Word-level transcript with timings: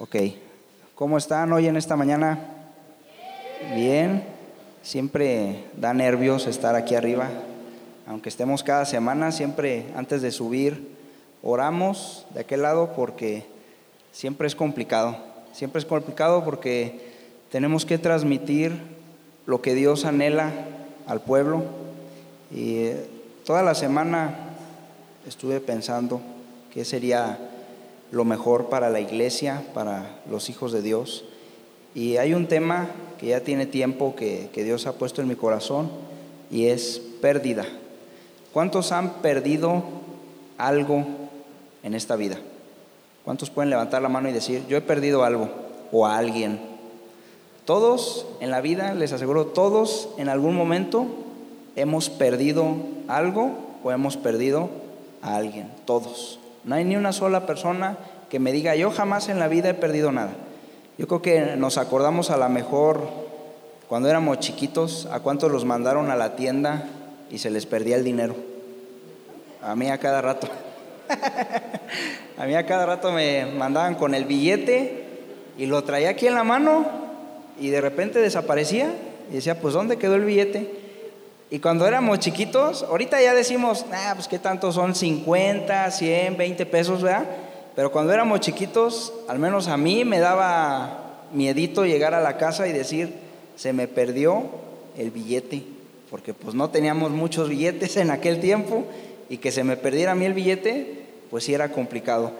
Ok. 0.00 0.14
¿Cómo 0.94 1.18
están 1.18 1.52
hoy 1.52 1.66
en 1.66 1.76
esta 1.76 1.96
mañana? 1.96 2.38
Bien. 3.74 4.22
Siempre 4.80 5.64
da 5.76 5.92
nervios 5.92 6.46
estar 6.46 6.76
aquí 6.76 6.94
arriba. 6.94 7.28
Aunque 8.06 8.28
estemos 8.28 8.62
cada 8.62 8.84
semana, 8.84 9.32
siempre 9.32 9.86
antes 9.96 10.22
de 10.22 10.30
subir, 10.30 10.94
oramos 11.42 12.26
de 12.32 12.40
aquel 12.40 12.62
lado 12.62 12.92
porque 12.94 13.44
siempre 14.12 14.46
es 14.46 14.54
complicado. 14.54 15.16
Siempre 15.52 15.80
es 15.80 15.84
complicado 15.84 16.44
porque 16.44 17.00
tenemos 17.50 17.84
que 17.84 17.98
transmitir 17.98 18.80
lo 19.46 19.60
que 19.62 19.74
Dios 19.74 20.04
anhela 20.04 20.52
al 21.08 21.22
pueblo. 21.22 21.64
Y 22.54 22.76
eh, 22.76 23.06
toda 23.44 23.64
la 23.64 23.74
semana 23.74 24.54
estuve 25.26 25.58
pensando 25.58 26.20
qué 26.72 26.84
sería 26.84 27.36
lo 28.10 28.24
mejor 28.24 28.68
para 28.68 28.90
la 28.90 29.00
iglesia, 29.00 29.62
para 29.74 30.20
los 30.30 30.48
hijos 30.48 30.72
de 30.72 30.82
Dios. 30.82 31.24
Y 31.94 32.16
hay 32.16 32.34
un 32.34 32.46
tema 32.46 32.90
que 33.18 33.28
ya 33.28 33.40
tiene 33.40 33.66
tiempo 33.66 34.14
que, 34.14 34.50
Dios 34.54 34.86
ha 34.86 34.92
puesto 34.92 35.20
en 35.20 35.28
mi 35.28 35.34
corazón 35.34 35.90
y 36.50 36.66
es 36.66 37.00
pérdida. 37.20 37.66
¿Cuántos 38.52 38.92
han 38.92 39.14
perdido 39.14 39.82
algo 40.56 41.04
en 41.82 41.94
esta 41.94 42.16
vida? 42.16 42.38
¿Cuántos 43.24 43.50
pueden 43.50 43.70
levantar 43.70 44.00
la 44.00 44.08
mano 44.08 44.28
y 44.28 44.32
decir, 44.32 44.64
yo 44.68 44.76
he 44.76 44.80
perdido 44.80 45.24
algo 45.24 45.50
o 45.92 46.06
a 46.06 46.16
alguien? 46.16 46.60
Todos 47.64 48.26
en 48.40 48.50
la 48.50 48.62
vida, 48.62 48.94
les 48.94 49.12
aseguro, 49.12 49.46
todos 49.46 50.08
en 50.16 50.30
algún 50.30 50.54
momento 50.54 51.06
hemos 51.76 52.08
perdido 52.08 52.76
algo 53.08 53.52
o 53.84 53.92
hemos 53.92 54.16
perdido 54.16 54.70
a 55.20 55.36
alguien, 55.36 55.70
todos. 55.84 56.38
No 56.64 56.74
hay 56.74 56.84
ni 56.84 56.96
una 56.96 57.12
sola 57.12 57.46
persona 57.46 57.98
que 58.28 58.38
me 58.38 58.52
diga, 58.52 58.76
yo 58.76 58.90
jamás 58.90 59.28
en 59.28 59.38
la 59.38 59.48
vida 59.48 59.70
he 59.70 59.74
perdido 59.74 60.12
nada. 60.12 60.32
Yo 60.98 61.06
creo 61.06 61.22
que 61.22 61.56
nos 61.56 61.78
acordamos 61.78 62.30
a 62.30 62.36
lo 62.36 62.48
mejor 62.48 63.08
cuando 63.88 64.08
éramos 64.08 64.40
chiquitos, 64.40 65.06
a 65.10 65.20
cuántos 65.20 65.50
los 65.50 65.64
mandaron 65.64 66.10
a 66.10 66.16
la 66.16 66.36
tienda 66.36 66.84
y 67.30 67.38
se 67.38 67.50
les 67.50 67.66
perdía 67.66 67.96
el 67.96 68.04
dinero. 68.04 68.36
A 69.62 69.74
mí 69.76 69.88
a 69.88 69.98
cada 69.98 70.20
rato. 70.20 70.48
a 72.38 72.44
mí 72.44 72.54
a 72.54 72.66
cada 72.66 72.84
rato 72.84 73.12
me 73.12 73.46
mandaban 73.46 73.94
con 73.94 74.14
el 74.14 74.24
billete 74.24 75.06
y 75.56 75.66
lo 75.66 75.84
traía 75.84 76.10
aquí 76.10 76.26
en 76.26 76.34
la 76.34 76.44
mano 76.44 76.86
y 77.58 77.70
de 77.70 77.80
repente 77.80 78.20
desaparecía 78.20 78.92
y 79.30 79.34
decía, 79.34 79.60
pues 79.60 79.74
¿dónde 79.74 79.96
quedó 79.96 80.16
el 80.16 80.24
billete? 80.24 80.77
Y 81.50 81.60
cuando 81.60 81.86
éramos 81.86 82.18
chiquitos, 82.18 82.82
ahorita 82.82 83.22
ya 83.22 83.34
decimos, 83.34 83.86
ah, 83.90 84.12
pues 84.14 84.28
qué 84.28 84.38
tanto 84.38 84.70
son 84.70 84.94
50, 84.94 85.90
100, 85.90 86.36
20 86.36 86.66
pesos, 86.66 87.02
¿verdad? 87.02 87.24
Pero 87.74 87.90
cuando 87.90 88.12
éramos 88.12 88.40
chiquitos, 88.40 89.14
al 89.28 89.38
menos 89.38 89.68
a 89.68 89.78
mí 89.78 90.04
me 90.04 90.18
daba 90.18 91.24
miedito 91.32 91.86
llegar 91.86 92.12
a 92.12 92.20
la 92.20 92.36
casa 92.36 92.68
y 92.68 92.72
decir, 92.72 93.14
se 93.56 93.72
me 93.72 93.88
perdió 93.88 94.44
el 94.98 95.10
billete, 95.10 95.62
porque 96.10 96.34
pues 96.34 96.54
no 96.54 96.68
teníamos 96.68 97.12
muchos 97.12 97.48
billetes 97.48 97.96
en 97.96 98.10
aquel 98.10 98.40
tiempo 98.40 98.84
y 99.30 99.38
que 99.38 99.50
se 99.50 99.64
me 99.64 99.78
perdiera 99.78 100.12
a 100.12 100.14
mí 100.14 100.26
el 100.26 100.34
billete, 100.34 101.06
pues 101.30 101.44
sí 101.44 101.54
era 101.54 101.72
complicado. 101.72 102.32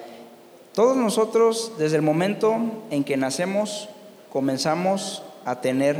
Todos 0.74 0.98
nosotros, 0.98 1.72
desde 1.78 1.96
el 1.96 2.02
momento 2.02 2.56
en 2.90 3.04
que 3.04 3.16
nacemos, 3.16 3.88
comenzamos 4.30 5.22
a 5.46 5.62
tener 5.62 5.96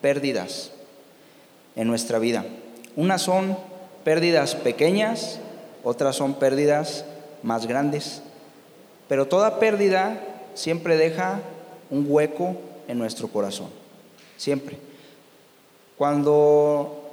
pérdidas 0.00 0.73
en 1.76 1.88
nuestra 1.88 2.18
vida. 2.18 2.44
Unas 2.96 3.22
son 3.22 3.56
pérdidas 4.04 4.54
pequeñas, 4.54 5.40
otras 5.82 6.16
son 6.16 6.34
pérdidas 6.34 7.04
más 7.42 7.66
grandes. 7.66 8.22
Pero 9.08 9.26
toda 9.26 9.58
pérdida 9.58 10.20
siempre 10.54 10.96
deja 10.96 11.40
un 11.90 12.06
hueco 12.08 12.56
en 12.88 12.98
nuestro 12.98 13.28
corazón. 13.28 13.68
Siempre. 14.36 14.78
Cuando 15.96 17.04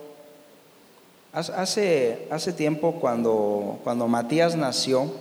hace, 1.34 2.28
hace 2.30 2.54
tiempo, 2.54 2.94
cuando, 3.00 3.80
cuando 3.84 4.08
Matías 4.08 4.56
nació, 4.56 5.12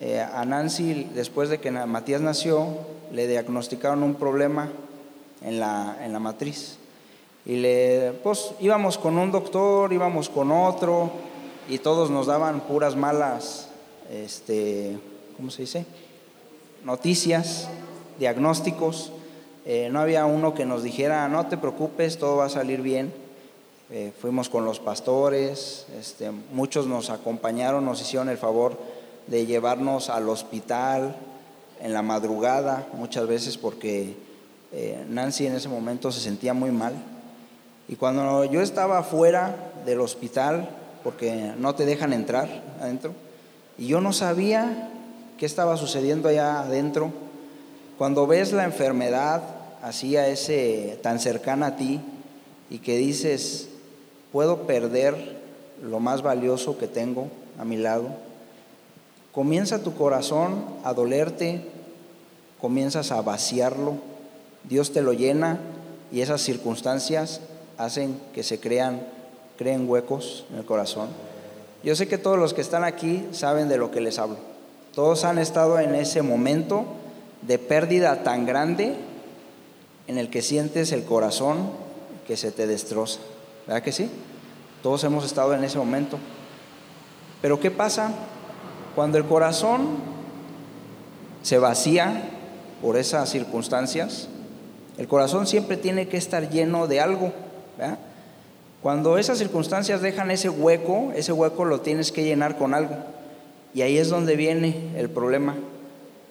eh, 0.00 0.20
a 0.20 0.44
Nancy, 0.44 1.08
después 1.14 1.48
de 1.48 1.58
que 1.58 1.70
Matías 1.70 2.20
nació, 2.20 2.68
le 3.12 3.26
diagnosticaron 3.26 4.02
un 4.02 4.14
problema 4.14 4.70
en 5.42 5.58
la, 5.60 5.96
en 6.02 6.12
la 6.12 6.20
matriz. 6.20 6.78
Y 7.48 7.56
le, 7.56 8.12
pues 8.22 8.52
íbamos 8.60 8.98
con 8.98 9.16
un 9.16 9.32
doctor, 9.32 9.92
íbamos 9.92 10.28
con 10.28 10.52
otro, 10.52 11.10
y 11.68 11.78
todos 11.78 12.10
nos 12.10 12.26
daban 12.26 12.60
puras 12.60 12.94
malas, 12.94 13.68
este, 14.12 14.98
¿cómo 15.36 15.50
se 15.50 15.62
dice? 15.62 15.86
Noticias, 16.84 17.68
diagnósticos. 18.18 19.12
Eh, 19.64 19.88
no 19.90 20.00
había 20.00 20.26
uno 20.26 20.52
que 20.52 20.66
nos 20.66 20.82
dijera, 20.82 21.26
no 21.28 21.46
te 21.46 21.56
preocupes, 21.56 22.18
todo 22.18 22.36
va 22.36 22.44
a 22.44 22.50
salir 22.50 22.82
bien. 22.82 23.12
Eh, 23.90 24.12
fuimos 24.20 24.50
con 24.50 24.66
los 24.66 24.78
pastores, 24.78 25.86
este, 25.98 26.30
muchos 26.52 26.86
nos 26.86 27.08
acompañaron, 27.08 27.82
nos 27.82 28.02
hicieron 28.02 28.28
el 28.28 28.36
favor 28.36 28.76
de 29.26 29.46
llevarnos 29.46 30.10
al 30.10 30.28
hospital 30.28 31.16
en 31.80 31.94
la 31.94 32.02
madrugada, 32.02 32.86
muchas 32.92 33.26
veces 33.26 33.56
porque 33.56 34.14
eh, 34.72 35.02
Nancy 35.08 35.46
en 35.46 35.54
ese 35.54 35.70
momento 35.70 36.12
se 36.12 36.20
sentía 36.20 36.52
muy 36.52 36.70
mal. 36.70 36.94
Y 37.88 37.96
cuando 37.96 38.44
yo 38.44 38.60
estaba 38.60 39.02
fuera 39.02 39.56
del 39.86 40.00
hospital, 40.00 40.68
porque 41.02 41.52
no 41.58 41.74
te 41.74 41.86
dejan 41.86 42.12
entrar 42.12 42.62
adentro, 42.80 43.12
y 43.78 43.86
yo 43.86 44.00
no 44.00 44.12
sabía 44.12 44.90
qué 45.38 45.46
estaba 45.46 45.76
sucediendo 45.78 46.28
allá 46.28 46.60
adentro, 46.60 47.10
cuando 47.96 48.26
ves 48.26 48.52
la 48.52 48.64
enfermedad 48.64 49.42
así 49.82 50.16
a 50.16 50.28
ese 50.28 50.98
tan 51.02 51.18
cercana 51.18 51.66
a 51.66 51.76
ti 51.76 52.00
y 52.68 52.78
que 52.78 52.96
dices, 52.96 53.68
puedo 54.32 54.66
perder 54.66 55.38
lo 55.82 55.98
más 55.98 56.22
valioso 56.22 56.76
que 56.76 56.88
tengo 56.88 57.28
a 57.58 57.64
mi 57.64 57.76
lado, 57.76 58.08
comienza 59.32 59.82
tu 59.82 59.94
corazón 59.94 60.64
a 60.84 60.92
dolerte, 60.92 61.62
comienzas 62.60 63.12
a 63.12 63.22
vaciarlo, 63.22 63.94
Dios 64.68 64.92
te 64.92 65.02
lo 65.02 65.12
llena 65.12 65.58
y 66.12 66.20
esas 66.20 66.42
circunstancias 66.42 67.40
hacen 67.78 68.20
que 68.34 68.42
se 68.42 68.60
crean, 68.60 69.00
creen 69.56 69.88
huecos 69.88 70.44
en 70.50 70.58
el 70.58 70.64
corazón. 70.64 71.08
Yo 71.82 71.96
sé 71.96 72.08
que 72.08 72.18
todos 72.18 72.38
los 72.38 72.52
que 72.52 72.60
están 72.60 72.84
aquí 72.84 73.26
saben 73.32 73.68
de 73.68 73.78
lo 73.78 73.90
que 73.90 74.00
les 74.00 74.18
hablo. 74.18 74.36
Todos 74.94 75.24
han 75.24 75.38
estado 75.38 75.78
en 75.78 75.94
ese 75.94 76.22
momento 76.22 76.84
de 77.42 77.58
pérdida 77.58 78.24
tan 78.24 78.46
grande 78.46 78.96
en 80.08 80.18
el 80.18 80.28
que 80.28 80.42
sientes 80.42 80.90
el 80.92 81.04
corazón 81.04 81.70
que 82.26 82.36
se 82.36 82.50
te 82.50 82.66
destroza. 82.66 83.20
¿Verdad 83.66 83.82
que 83.82 83.92
sí? 83.92 84.10
Todos 84.82 85.04
hemos 85.04 85.24
estado 85.24 85.54
en 85.54 85.62
ese 85.62 85.78
momento. 85.78 86.18
Pero 87.40 87.60
¿qué 87.60 87.70
pasa 87.70 88.12
cuando 88.94 89.18
el 89.18 89.24
corazón 89.24 89.98
se 91.42 91.58
vacía 91.58 92.30
por 92.82 92.96
esas 92.96 93.30
circunstancias? 93.30 94.28
El 94.96 95.06
corazón 95.06 95.46
siempre 95.46 95.76
tiene 95.76 96.08
que 96.08 96.16
estar 96.16 96.50
lleno 96.50 96.88
de 96.88 97.00
algo. 97.00 97.32
Cuando 98.82 99.18
esas 99.18 99.38
circunstancias 99.38 100.00
dejan 100.00 100.30
ese 100.30 100.48
hueco, 100.48 101.12
ese 101.14 101.32
hueco 101.32 101.64
lo 101.64 101.80
tienes 101.80 102.12
que 102.12 102.24
llenar 102.24 102.56
con 102.56 102.74
algo. 102.74 102.96
Y 103.74 103.82
ahí 103.82 103.98
es 103.98 104.08
donde 104.08 104.36
viene 104.36 104.92
el 104.96 105.10
problema, 105.10 105.56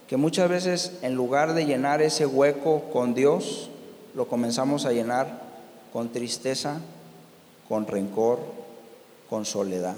que 0.07 0.17
muchas 0.17 0.49
veces 0.49 0.93
en 1.01 1.15
lugar 1.15 1.53
de 1.53 1.65
llenar 1.65 2.01
ese 2.01 2.25
hueco 2.25 2.83
con 2.91 3.13
Dios, 3.13 3.69
lo 4.15 4.27
comenzamos 4.27 4.85
a 4.85 4.91
llenar 4.91 5.41
con 5.93 6.09
tristeza, 6.09 6.79
con 7.67 7.85
rencor, 7.85 8.39
con 9.29 9.45
soledad, 9.45 9.95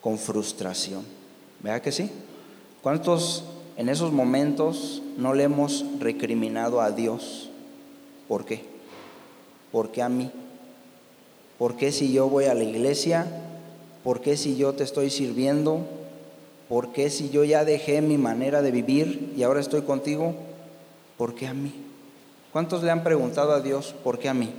con 0.00 0.18
frustración. 0.18 1.04
¿Vea 1.60 1.80
que 1.80 1.92
sí? 1.92 2.10
¿Cuántos 2.82 3.44
en 3.76 3.88
esos 3.88 4.12
momentos 4.12 5.02
no 5.16 5.34
le 5.34 5.44
hemos 5.44 5.84
recriminado 6.00 6.80
a 6.80 6.90
Dios? 6.90 7.50
¿Por 8.28 8.44
qué? 8.44 8.75
¿Por 9.72 9.90
qué 9.90 10.02
a 10.02 10.08
mí? 10.08 10.30
¿Por 11.58 11.76
qué 11.76 11.92
si 11.92 12.12
yo 12.12 12.28
voy 12.28 12.44
a 12.44 12.54
la 12.54 12.64
iglesia? 12.64 13.26
¿Por 14.04 14.20
qué 14.20 14.36
si 14.36 14.56
yo 14.56 14.74
te 14.74 14.84
estoy 14.84 15.10
sirviendo? 15.10 15.80
¿Por 16.68 16.92
qué 16.92 17.10
si 17.10 17.30
yo 17.30 17.44
ya 17.44 17.64
dejé 17.64 18.02
mi 18.02 18.18
manera 18.18 18.62
de 18.62 18.70
vivir 18.70 19.32
y 19.36 19.42
ahora 19.42 19.60
estoy 19.60 19.82
contigo? 19.82 20.34
¿Por 21.16 21.34
qué 21.34 21.46
a 21.46 21.54
mí? 21.54 21.72
¿Cuántos 22.52 22.82
le 22.82 22.90
han 22.90 23.04
preguntado 23.04 23.52
a 23.52 23.60
Dios, 23.60 23.94
¿por 24.02 24.18
qué 24.18 24.28
a 24.28 24.34
mí? 24.34 24.50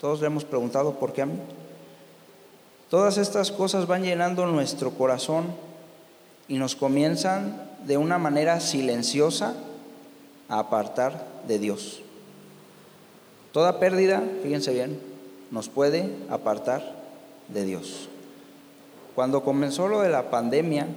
Todos 0.00 0.20
le 0.20 0.26
hemos 0.26 0.44
preguntado, 0.44 0.94
¿por 0.98 1.12
qué 1.12 1.22
a 1.22 1.26
mí? 1.26 1.38
Todas 2.90 3.16
estas 3.16 3.50
cosas 3.50 3.86
van 3.86 4.02
llenando 4.02 4.46
nuestro 4.46 4.90
corazón 4.90 5.46
y 6.46 6.58
nos 6.58 6.76
comienzan 6.76 7.70
de 7.86 7.96
una 7.96 8.18
manera 8.18 8.60
silenciosa 8.60 9.54
a 10.48 10.58
apartar 10.58 11.26
de 11.48 11.58
Dios. 11.58 12.02
Toda 13.54 13.78
pérdida, 13.78 14.20
fíjense 14.42 14.72
bien, 14.72 14.98
nos 15.52 15.68
puede 15.68 16.10
apartar 16.28 16.82
de 17.46 17.64
Dios. 17.64 18.08
Cuando 19.14 19.44
comenzó 19.44 19.86
lo 19.86 20.00
de 20.00 20.08
la 20.08 20.28
pandemia, 20.28 20.88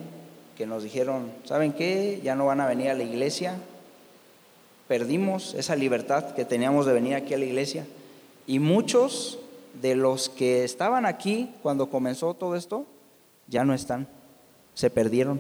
que 0.58 0.66
nos 0.66 0.82
dijeron, 0.82 1.30
¿saben 1.44 1.72
qué? 1.72 2.20
Ya 2.24 2.34
no 2.34 2.48
van 2.48 2.60
a 2.60 2.66
venir 2.66 2.90
a 2.90 2.96
la 2.96 3.04
iglesia. 3.04 3.60
Perdimos 4.88 5.54
esa 5.54 5.76
libertad 5.76 6.34
que 6.34 6.46
teníamos 6.46 6.88
de 6.88 6.94
venir 6.94 7.14
aquí 7.14 7.36
a 7.36 7.38
la 7.38 7.46
iglesia. 7.46 7.86
Y 8.48 8.58
muchos 8.58 9.38
de 9.80 9.94
los 9.94 10.28
que 10.28 10.64
estaban 10.64 11.06
aquí 11.06 11.52
cuando 11.62 11.92
comenzó 11.92 12.34
todo 12.34 12.56
esto, 12.56 12.88
ya 13.48 13.66
no 13.66 13.76
están, 13.76 14.08
se 14.74 14.90
perdieron. 14.90 15.40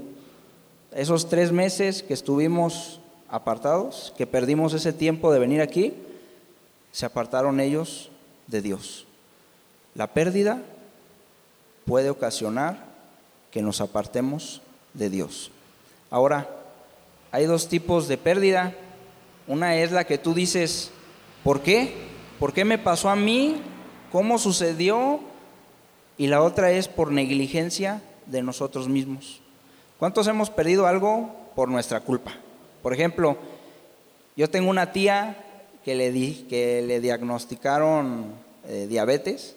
Esos 0.92 1.30
tres 1.30 1.52
meses 1.52 2.04
que 2.04 2.14
estuvimos 2.14 3.00
apartados, 3.28 4.14
que 4.16 4.28
perdimos 4.28 4.76
ese 4.76 4.94
tiempo 4.94 5.34
de 5.34 5.40
venir 5.40 5.62
aquí, 5.62 5.96
se 6.98 7.06
apartaron 7.06 7.60
ellos 7.60 8.10
de 8.48 8.60
Dios. 8.60 9.06
La 9.94 10.08
pérdida 10.08 10.64
puede 11.86 12.10
ocasionar 12.10 12.86
que 13.52 13.62
nos 13.62 13.82
apartemos 13.82 14.64
de 14.96 15.12
Dios. 15.12 15.52
Ahora, 16.10 16.50
hay 17.32 17.46
dos 17.46 17.70
tipos 17.70 18.08
de 18.08 18.18
pérdida. 18.18 18.74
Una 19.46 19.76
es 19.76 19.92
la 19.92 20.06
que 20.06 20.18
tú 20.18 20.34
dices, 20.34 20.90
¿por 21.44 21.62
qué? 21.62 21.94
¿Por 22.40 22.52
qué 22.52 22.66
me 22.66 22.80
pasó 22.80 23.12
a 23.12 23.16
mí? 23.16 23.62
¿Cómo 24.12 24.40
sucedió? 24.40 25.20
Y 26.18 26.26
la 26.26 26.42
otra 26.42 26.72
es 26.72 26.88
por 26.88 27.12
negligencia 27.12 28.02
de 28.26 28.42
nosotros 28.42 28.90
mismos. 28.90 29.40
¿Cuántos 30.00 30.26
hemos 30.26 30.50
perdido 30.50 30.88
algo 30.88 31.52
por 31.56 31.70
nuestra 31.70 32.00
culpa? 32.00 32.34
Por 32.82 32.92
ejemplo, 32.92 33.38
yo 34.36 34.50
tengo 34.50 34.72
una 34.72 34.92
tía 34.92 35.44
que 35.88 35.96
le, 35.96 36.12
di, 36.12 36.46
que 36.50 36.82
le 36.82 37.00
diagnosticaron 37.00 38.34
eh, 38.68 38.88
diabetes 38.90 39.56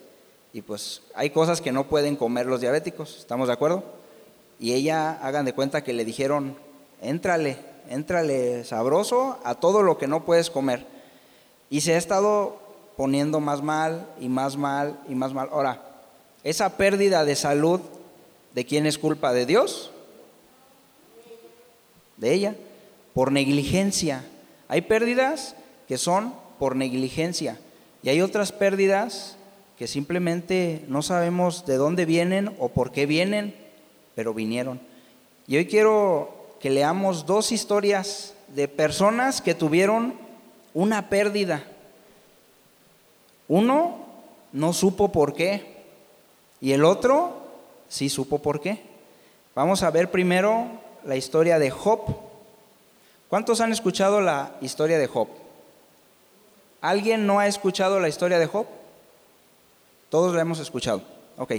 y 0.53 0.63
pues 0.63 1.03
hay 1.17 1.31
cosas 1.31 1.61
que 1.61 1.73
no 1.73 1.89
pueden 1.89 2.15
comer 2.15 2.47
los 2.47 2.61
diabéticos, 2.61 3.19
¿estamos 3.19 3.49
de 3.49 3.55
acuerdo? 3.55 3.83
y 4.61 4.75
ella, 4.75 5.19
hagan 5.23 5.45
de 5.45 5.55
cuenta 5.55 5.83
que 5.83 5.93
le 5.93 6.05
dijeron, 6.05 6.55
éntrale, 7.03 7.57
éntrale 7.89 8.63
sabroso 8.63 9.41
a 9.43 9.57
todo 9.57 9.83
lo 9.83 9.99
que 9.99 10.07
no 10.07 10.25
puedes 10.25 10.51
comer. 10.51 10.87
Y 11.69 11.81
se 11.81 11.95
ha 11.95 11.99
estado 11.99 12.61
poniendo 12.97 13.41
más 13.41 13.61
mal 13.61 14.07
y 14.21 14.29
más 14.29 14.57
mal 14.57 15.01
y 15.09 15.17
más 15.17 15.35
mal. 15.35 15.49
Ahora, 15.51 15.83
esa 16.45 16.77
pérdida 16.77 17.25
de 17.25 17.35
salud, 17.35 17.81
¿de 18.55 18.65
quién 18.65 18.87
es 18.87 18.99
culpa? 18.99 19.33
¿De 19.33 19.47
Dios? 19.47 19.91
De 22.19 22.33
ella, 22.33 22.55
por 23.15 23.33
negligencia. 23.33 24.25
Hay 24.69 24.83
pérdidas 24.83 25.57
que 25.91 25.99
son 25.99 26.33
por 26.61 26.77
negligencia 26.77 27.59
y 28.05 28.11
hay 28.11 28.23
otras 28.23 28.53
pérdidas 28.53 29.37
que 29.77 29.89
simplemente 29.89 30.85
no 30.87 31.03
sabemos 31.03 31.67
de 31.67 31.79
dónde 31.79 32.05
vienen 32.05 32.55
o 32.61 32.69
por 32.69 32.93
qué 32.93 33.07
vienen 33.07 33.57
pero 34.15 34.33
vinieron. 34.33 34.81
Y 35.49 35.57
hoy 35.57 35.67
quiero 35.67 36.55
que 36.61 36.71
leamos 36.71 37.27
dos 37.27 37.51
historias 37.51 38.35
de 38.55 38.69
personas 38.69 39.43
que 39.43 39.57
tuvieron 39.57 40.15
una 40.75 41.09
pérdida. 41.09 41.65
Uno 43.49 44.07
no 44.53 44.73
supo 44.73 45.11
por 45.11 45.35
qué 45.35 45.83
y 46.61 46.71
el 46.71 46.85
otro 46.85 47.33
sí 47.89 48.09
supo 48.09 48.39
por 48.39 48.61
qué. 48.61 48.81
Vamos 49.57 49.83
a 49.83 49.91
ver 49.91 50.09
primero 50.13 50.69
la 51.05 51.17
historia 51.17 51.59
de 51.59 51.73
Job. 51.73 52.03
¿Cuántos 53.29 53.61
han 53.61 53.73
escuchado 53.73 54.21
la 54.21 54.53
historia 54.61 54.97
de 54.97 55.09
Job? 55.09 55.27
¿Alguien 56.81 57.27
no 57.27 57.39
ha 57.39 57.47
escuchado 57.47 58.01
la 58.01 58.09
historia 58.09 58.39
de 58.39 58.47
Job? 58.47 58.67
Todos 60.09 60.35
la 60.35 60.43
hemos 60.43 60.59
escuchado. 60.59 61.03
Ok. 61.37 61.55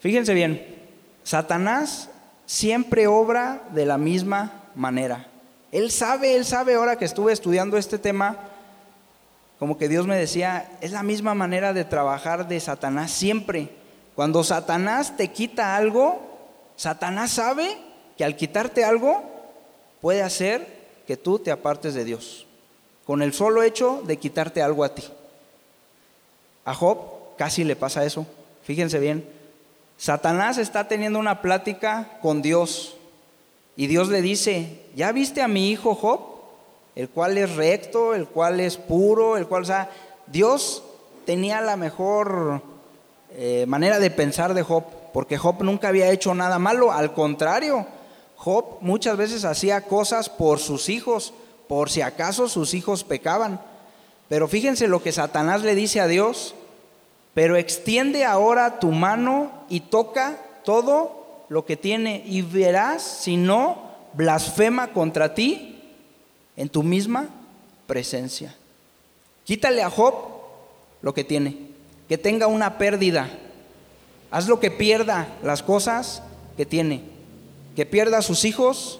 Fíjense 0.00 0.32
bien, 0.34 0.78
Satanás 1.24 2.08
siempre 2.46 3.06
obra 3.06 3.62
de 3.72 3.86
la 3.86 3.98
misma 3.98 4.64
manera. 4.74 5.28
Él 5.72 5.90
sabe, 5.90 6.34
él 6.34 6.44
sabe 6.44 6.74
ahora 6.74 6.96
que 6.96 7.04
estuve 7.04 7.32
estudiando 7.32 7.76
este 7.76 7.98
tema, 7.98 8.38
como 9.58 9.78
que 9.78 9.88
Dios 9.88 10.06
me 10.06 10.16
decía, 10.16 10.70
es 10.80 10.90
la 10.90 11.02
misma 11.02 11.34
manera 11.34 11.72
de 11.72 11.84
trabajar 11.84 12.48
de 12.48 12.58
Satanás 12.58 13.10
siempre. 13.10 13.70
Cuando 14.16 14.42
Satanás 14.42 15.16
te 15.16 15.28
quita 15.28 15.76
algo, 15.76 16.20
Satanás 16.76 17.32
sabe 17.32 17.76
que 18.16 18.24
al 18.24 18.36
quitarte 18.36 18.84
algo 18.84 19.22
puede 20.00 20.22
hacer 20.22 20.80
que 21.06 21.16
tú 21.16 21.38
te 21.38 21.50
apartes 21.50 21.94
de 21.94 22.04
Dios, 22.04 22.46
con 23.10 23.22
el 23.22 23.32
solo 23.32 23.64
hecho 23.64 24.02
de 24.06 24.18
quitarte 24.18 24.62
algo 24.62 24.84
a 24.84 24.94
ti. 24.94 25.02
A 26.64 26.72
Job 26.72 26.98
casi 27.36 27.64
le 27.64 27.74
pasa 27.74 28.04
eso, 28.04 28.24
fíjense 28.62 29.00
bien, 29.00 29.28
Satanás 29.98 30.58
está 30.58 30.86
teniendo 30.86 31.18
una 31.18 31.42
plática 31.42 32.18
con 32.22 32.40
Dios 32.40 32.94
y 33.74 33.88
Dios 33.88 34.10
le 34.10 34.22
dice, 34.22 34.84
¿ya 34.94 35.10
viste 35.10 35.42
a 35.42 35.48
mi 35.48 35.72
hijo 35.72 35.96
Job? 35.96 36.20
El 36.94 37.08
cual 37.08 37.36
es 37.36 37.56
recto, 37.56 38.14
el 38.14 38.28
cual 38.28 38.60
es 38.60 38.76
puro, 38.76 39.36
el 39.36 39.48
cual, 39.48 39.64
o 39.68 39.88
Dios 40.28 40.84
tenía 41.26 41.60
la 41.60 41.76
mejor 41.76 42.62
eh, 43.32 43.64
manera 43.66 43.98
de 43.98 44.12
pensar 44.12 44.54
de 44.54 44.62
Job, 44.62 44.84
porque 45.12 45.36
Job 45.36 45.64
nunca 45.64 45.88
había 45.88 46.12
hecho 46.12 46.32
nada 46.32 46.60
malo, 46.60 46.92
al 46.92 47.12
contrario, 47.12 47.88
Job 48.36 48.78
muchas 48.82 49.16
veces 49.16 49.44
hacía 49.44 49.80
cosas 49.80 50.28
por 50.28 50.60
sus 50.60 50.88
hijos, 50.88 51.34
por 51.70 51.88
si 51.88 52.00
acaso 52.00 52.48
sus 52.48 52.74
hijos 52.74 53.04
pecaban. 53.04 53.60
Pero 54.28 54.48
fíjense 54.48 54.88
lo 54.88 55.04
que 55.04 55.12
Satanás 55.12 55.62
le 55.62 55.76
dice 55.76 56.00
a 56.00 56.08
Dios, 56.08 56.56
pero 57.32 57.56
extiende 57.56 58.24
ahora 58.24 58.80
tu 58.80 58.90
mano 58.90 59.52
y 59.68 59.78
toca 59.78 60.36
todo 60.64 61.44
lo 61.48 61.64
que 61.66 61.76
tiene 61.76 62.24
y 62.26 62.42
verás 62.42 63.04
si 63.04 63.36
no 63.36 63.88
blasfema 64.14 64.88
contra 64.88 65.32
ti 65.32 65.80
en 66.56 66.68
tu 66.68 66.82
misma 66.82 67.28
presencia. 67.86 68.52
Quítale 69.44 69.84
a 69.84 69.90
Job 69.90 70.12
lo 71.02 71.14
que 71.14 71.22
tiene, 71.22 71.56
que 72.08 72.18
tenga 72.18 72.48
una 72.48 72.78
pérdida. 72.78 73.30
Haz 74.32 74.48
lo 74.48 74.58
que 74.58 74.72
pierda 74.72 75.28
las 75.44 75.62
cosas 75.62 76.24
que 76.56 76.66
tiene, 76.66 77.04
que 77.76 77.86
pierda 77.86 78.22
sus 78.22 78.44
hijos, 78.44 78.98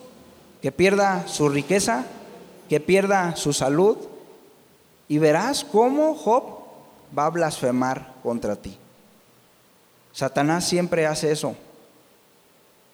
que 0.63 0.71
pierda 0.71 1.27
su 1.27 1.49
riqueza, 1.49 2.07
que 2.71 2.79
pierda 2.79 3.35
su 3.35 3.53
salud. 3.53 3.99
Y 5.09 5.19
verás 5.19 5.65
cómo 5.65 6.15
Job 6.15 6.61
va 7.19 7.27
a 7.27 7.31
blasfemar 7.31 8.15
contra 8.23 8.55
ti. 8.55 8.79
Satanás 10.13 10.69
siempre 10.69 11.05
hace 11.05 11.33
eso. 11.33 11.57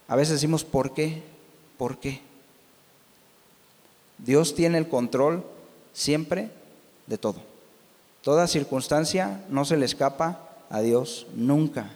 A 0.08 0.16
veces 0.16 0.36
decimos, 0.36 0.64
¿por 0.64 0.94
qué? 0.94 1.22
¿Por 1.76 1.98
qué? 1.98 2.22
Dios 4.16 4.54
tiene 4.54 4.78
el 4.78 4.88
control 4.88 5.44
siempre 5.92 6.48
de 7.06 7.18
todo. 7.18 7.42
Toda 8.22 8.46
circunstancia 8.46 9.44
no 9.50 9.66
se 9.66 9.76
le 9.76 9.84
escapa 9.84 10.40
a 10.70 10.80
Dios 10.80 11.26
nunca. 11.34 11.90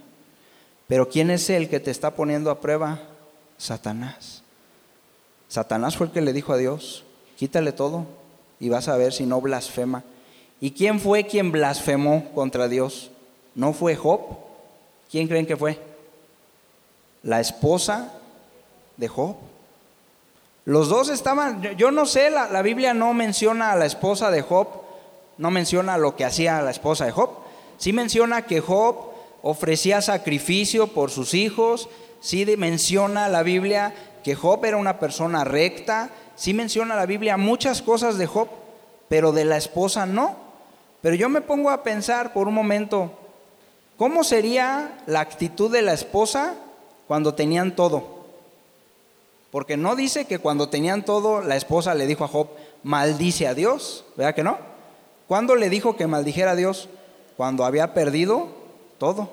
Pero 0.86 1.08
¿quién 1.08 1.30
es 1.30 1.48
el 1.48 1.70
que 1.70 1.80
te 1.80 1.90
está 1.90 2.14
poniendo 2.14 2.50
a 2.50 2.60
prueba? 2.60 3.00
Satanás. 3.56 4.42
Satanás 5.48 5.96
fue 5.96 6.08
el 6.08 6.12
que 6.12 6.20
le 6.20 6.34
dijo 6.34 6.52
a 6.52 6.58
Dios, 6.58 7.04
quítale 7.40 7.72
todo 7.72 8.04
y 8.60 8.68
vas 8.68 8.88
a 8.88 8.98
ver 8.98 9.14
si 9.14 9.24
no 9.24 9.40
blasfema 9.40 10.04
¿Y 10.60 10.72
quién 10.72 11.00
fue 11.00 11.24
quien 11.24 11.52
blasfemó 11.52 12.30
contra 12.34 12.68
Dios? 12.68 13.10
¿No 13.54 13.72
fue 13.72 13.96
Job? 13.96 14.20
¿Quién 15.10 15.26
creen 15.26 15.46
que 15.46 15.56
fue? 15.56 15.78
La 17.22 17.40
esposa 17.40 18.12
de 18.98 19.08
Job. 19.08 19.36
Los 20.66 20.90
dos 20.90 21.08
estaban, 21.08 21.62
yo 21.78 21.90
no 21.90 22.04
sé, 22.04 22.30
la, 22.30 22.60
Biblia 22.60 22.92
no 22.92 23.14
menciona 23.14 23.72
a 23.72 23.76
la 23.76 23.86
esposa 23.86 24.30
de 24.30 24.42
Job, 24.42 24.68
no 25.38 25.50
menciona 25.50 25.96
lo 25.96 26.14
que 26.14 26.26
hacía 26.26 26.60
la 26.60 26.70
esposa 26.70 27.06
de 27.06 27.12
Job. 27.12 27.30
Sí 27.78 27.94
menciona 27.94 28.42
que 28.42 28.60
Job 28.60 28.96
ofrecía 29.40 30.02
sacrificio 30.02 30.88
por 30.88 31.10
sus 31.10 31.32
hijos, 31.32 31.88
sí 32.20 32.44
menciona 32.58 33.30
la 33.30 33.42
Biblia 33.42 33.94
que 34.22 34.34
Job 34.34 34.62
era 34.66 34.76
una 34.76 34.98
persona 34.98 35.44
recta, 35.44 36.10
sí 36.40 36.54
menciona 36.54 36.96
la 36.96 37.04
Biblia 37.04 37.36
muchas 37.36 37.82
cosas 37.82 38.16
de 38.16 38.24
Job, 38.24 38.48
pero 39.10 39.30
de 39.30 39.44
la 39.44 39.58
esposa 39.58 40.06
no. 40.06 40.36
Pero 41.02 41.14
yo 41.14 41.28
me 41.28 41.42
pongo 41.42 41.68
a 41.68 41.82
pensar 41.82 42.32
por 42.32 42.48
un 42.48 42.54
momento, 42.54 43.12
¿cómo 43.98 44.24
sería 44.24 45.02
la 45.06 45.20
actitud 45.20 45.70
de 45.70 45.82
la 45.82 45.92
esposa 45.92 46.54
cuando 47.06 47.34
tenían 47.34 47.76
todo? 47.76 48.20
Porque 49.50 49.76
no 49.76 49.96
dice 49.96 50.24
que 50.24 50.38
cuando 50.38 50.70
tenían 50.70 51.04
todo, 51.04 51.42
la 51.42 51.56
esposa 51.56 51.94
le 51.94 52.06
dijo 52.06 52.24
a 52.24 52.28
Job, 52.28 52.48
maldice 52.84 53.46
a 53.46 53.52
Dios, 53.52 54.06
¿verdad 54.16 54.34
que 54.34 54.42
no? 54.42 54.56
¿Cuándo 55.28 55.56
le 55.56 55.68
dijo 55.68 55.94
que 55.94 56.06
maldijera 56.06 56.52
a 56.52 56.56
Dios? 56.56 56.88
Cuando 57.36 57.66
había 57.66 57.92
perdido 57.92 58.48
todo. 58.96 59.28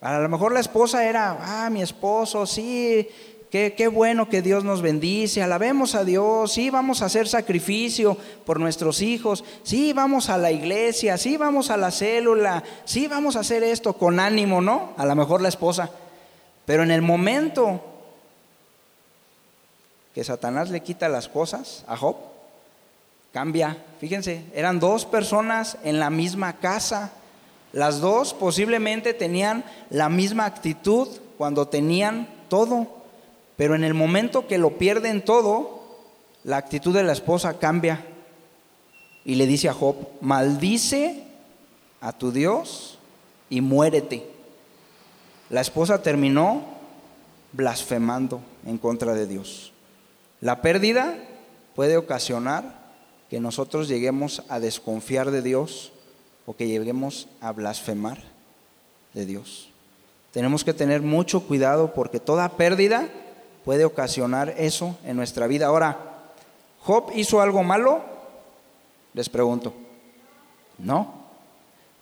A 0.00 0.18
lo 0.18 0.28
mejor 0.28 0.50
la 0.50 0.60
esposa 0.60 1.04
era, 1.04 1.38
ah, 1.40 1.70
mi 1.70 1.80
esposo, 1.80 2.44
sí, 2.44 3.08
Qué, 3.54 3.86
bueno 3.86 4.28
que 4.28 4.42
Dios 4.42 4.64
nos 4.64 4.82
bendice, 4.82 5.40
alabemos 5.40 5.94
a 5.94 6.02
Dios, 6.02 6.54
sí 6.54 6.70
vamos 6.70 7.02
a 7.02 7.04
hacer 7.04 7.28
sacrificio 7.28 8.16
por 8.44 8.58
nuestros 8.58 9.00
hijos, 9.00 9.44
sí 9.62 9.92
vamos 9.92 10.28
a 10.28 10.38
la 10.38 10.50
iglesia, 10.50 11.16
sí 11.18 11.36
vamos 11.36 11.70
a 11.70 11.76
la 11.76 11.92
célula, 11.92 12.64
sí 12.84 13.06
vamos 13.06 13.36
a 13.36 13.40
hacer 13.40 13.62
esto 13.62 13.92
con 13.92 14.18
ánimo, 14.18 14.60
¿no? 14.60 14.92
A 14.96 15.06
lo 15.06 15.14
mejor 15.14 15.40
la 15.40 15.50
esposa. 15.50 15.88
Pero 16.66 16.82
en 16.82 16.90
el 16.90 17.00
momento 17.00 17.80
que 20.16 20.24
Satanás 20.24 20.70
le 20.70 20.82
quita 20.82 21.08
las 21.08 21.28
cosas 21.28 21.84
a 21.86 21.96
Job, 21.96 22.16
cambia. 23.32 23.78
Fíjense, 24.00 24.46
eran 24.52 24.80
dos 24.80 25.06
personas 25.06 25.78
en 25.84 26.00
la 26.00 26.10
misma 26.10 26.54
casa. 26.54 27.12
Las 27.72 28.00
dos 28.00 28.34
posiblemente 28.34 29.14
tenían 29.14 29.64
la 29.90 30.08
misma 30.08 30.44
actitud 30.44 31.06
cuando 31.38 31.68
tenían 31.68 32.28
todo, 32.48 33.03
pero 33.56 33.74
en 33.74 33.84
el 33.84 33.94
momento 33.94 34.46
que 34.46 34.58
lo 34.58 34.78
pierden 34.78 35.24
todo, 35.24 35.82
la 36.42 36.56
actitud 36.56 36.94
de 36.94 37.04
la 37.04 37.12
esposa 37.12 37.58
cambia 37.58 38.04
y 39.24 39.36
le 39.36 39.46
dice 39.46 39.68
a 39.68 39.74
Job, 39.74 39.96
maldice 40.20 41.24
a 42.00 42.12
tu 42.12 42.32
Dios 42.32 42.98
y 43.48 43.60
muérete. 43.60 44.26
La 45.50 45.60
esposa 45.60 46.02
terminó 46.02 46.64
blasfemando 47.52 48.40
en 48.66 48.78
contra 48.78 49.14
de 49.14 49.26
Dios. 49.26 49.72
La 50.40 50.60
pérdida 50.60 51.16
puede 51.74 51.96
ocasionar 51.96 52.84
que 53.30 53.40
nosotros 53.40 53.88
lleguemos 53.88 54.42
a 54.48 54.60
desconfiar 54.60 55.30
de 55.30 55.42
Dios 55.42 55.92
o 56.46 56.54
que 56.54 56.66
lleguemos 56.66 57.28
a 57.40 57.52
blasfemar 57.52 58.18
de 59.14 59.24
Dios. 59.24 59.70
Tenemos 60.32 60.64
que 60.64 60.74
tener 60.74 61.00
mucho 61.00 61.46
cuidado 61.46 61.94
porque 61.94 62.20
toda 62.20 62.56
pérdida 62.56 63.08
puede 63.64 63.84
ocasionar 63.84 64.54
eso 64.58 64.96
en 65.04 65.16
nuestra 65.16 65.46
vida. 65.46 65.66
Ahora, 65.66 66.14
¿Job 66.82 67.10
hizo 67.14 67.40
algo 67.40 67.62
malo? 67.62 68.02
Les 69.14 69.28
pregunto. 69.28 69.72
No. 70.78 71.24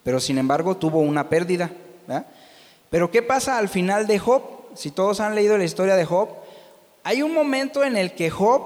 Pero 0.02 0.18
sin 0.18 0.38
embargo 0.38 0.76
tuvo 0.76 1.00
una 1.00 1.28
pérdida. 1.28 1.70
Pero 2.90 3.10
¿qué 3.10 3.22
pasa 3.22 3.58
al 3.58 3.68
final 3.68 4.06
de 4.06 4.18
Job? 4.18 4.42
Si 4.74 4.90
todos 4.90 5.20
han 5.20 5.34
leído 5.34 5.56
la 5.56 5.64
historia 5.64 5.94
de 5.94 6.04
Job, 6.04 6.28
hay 7.04 7.22
un 7.22 7.32
momento 7.32 7.84
en 7.84 7.96
el 7.96 8.14
que 8.14 8.30
Job 8.30 8.62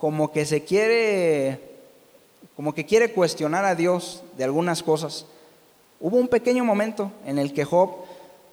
como 0.00 0.32
que 0.32 0.46
se 0.46 0.64
quiere, 0.64 1.60
como 2.56 2.72
que 2.72 2.86
quiere 2.86 3.12
cuestionar 3.12 3.64
a 3.64 3.74
Dios 3.74 4.22
de 4.36 4.44
algunas 4.44 4.82
cosas. 4.82 5.26
Hubo 6.00 6.16
un 6.16 6.28
pequeño 6.28 6.64
momento 6.64 7.10
en 7.26 7.38
el 7.38 7.52
que 7.52 7.64
Job 7.64 7.90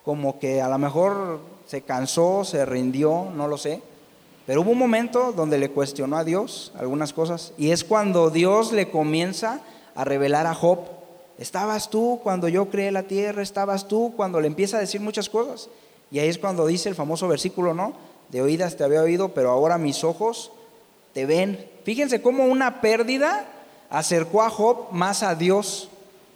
como 0.03 0.39
que 0.39 0.61
a 0.61 0.67
lo 0.67 0.77
mejor 0.77 1.39
se 1.65 1.81
cansó, 1.81 2.43
se 2.43 2.65
rindió, 2.65 3.27
no 3.35 3.47
lo 3.47 3.57
sé. 3.57 3.81
Pero 4.45 4.61
hubo 4.61 4.71
un 4.71 4.77
momento 4.77 5.31
donde 5.31 5.57
le 5.57 5.71
cuestionó 5.71 6.17
a 6.17 6.23
Dios 6.23 6.71
algunas 6.77 7.13
cosas 7.13 7.53
y 7.57 7.71
es 7.71 7.83
cuando 7.83 8.29
Dios 8.29 8.71
le 8.71 8.89
comienza 8.91 9.61
a 9.95 10.03
revelar 10.03 10.45
a 10.45 10.53
Job 10.53 10.79
Estabas 11.37 11.89
tú 11.89 12.19
cuando 12.23 12.47
yo 12.47 12.69
creé 12.69 12.91
la 12.91 13.03
tierra, 13.03 13.41
estabas 13.41 13.87
tú 13.87 14.13
cuando 14.15 14.39
le 14.39 14.47
empieza 14.47 14.77
a 14.77 14.79
decir 14.79 15.01
muchas 15.01 15.29
cosas. 15.29 15.69
Y 16.09 16.19
ahí 16.19 16.29
es 16.29 16.37
cuando 16.37 16.65
dice 16.65 16.87
el 16.87 16.95
famoso 16.95 17.27
versículo, 17.27 17.73
¿no? 17.73 17.93
De 18.29 18.41
oídas 18.41 18.77
te 18.77 18.83
había 18.83 19.01
oído, 19.01 19.29
pero 19.29 19.49
ahora 19.49 19.77
mis 19.77 20.03
ojos 20.03 20.51
te 21.13 21.25
ven. 21.25 21.69
Fíjense 21.83 22.21
cómo 22.21 22.45
una 22.45 22.79
pérdida 22.79 23.47
acercó 23.89 24.43
a 24.43 24.49
Job 24.49 24.87
más 24.91 25.23
a 25.23 25.35
Dios, 25.35 25.89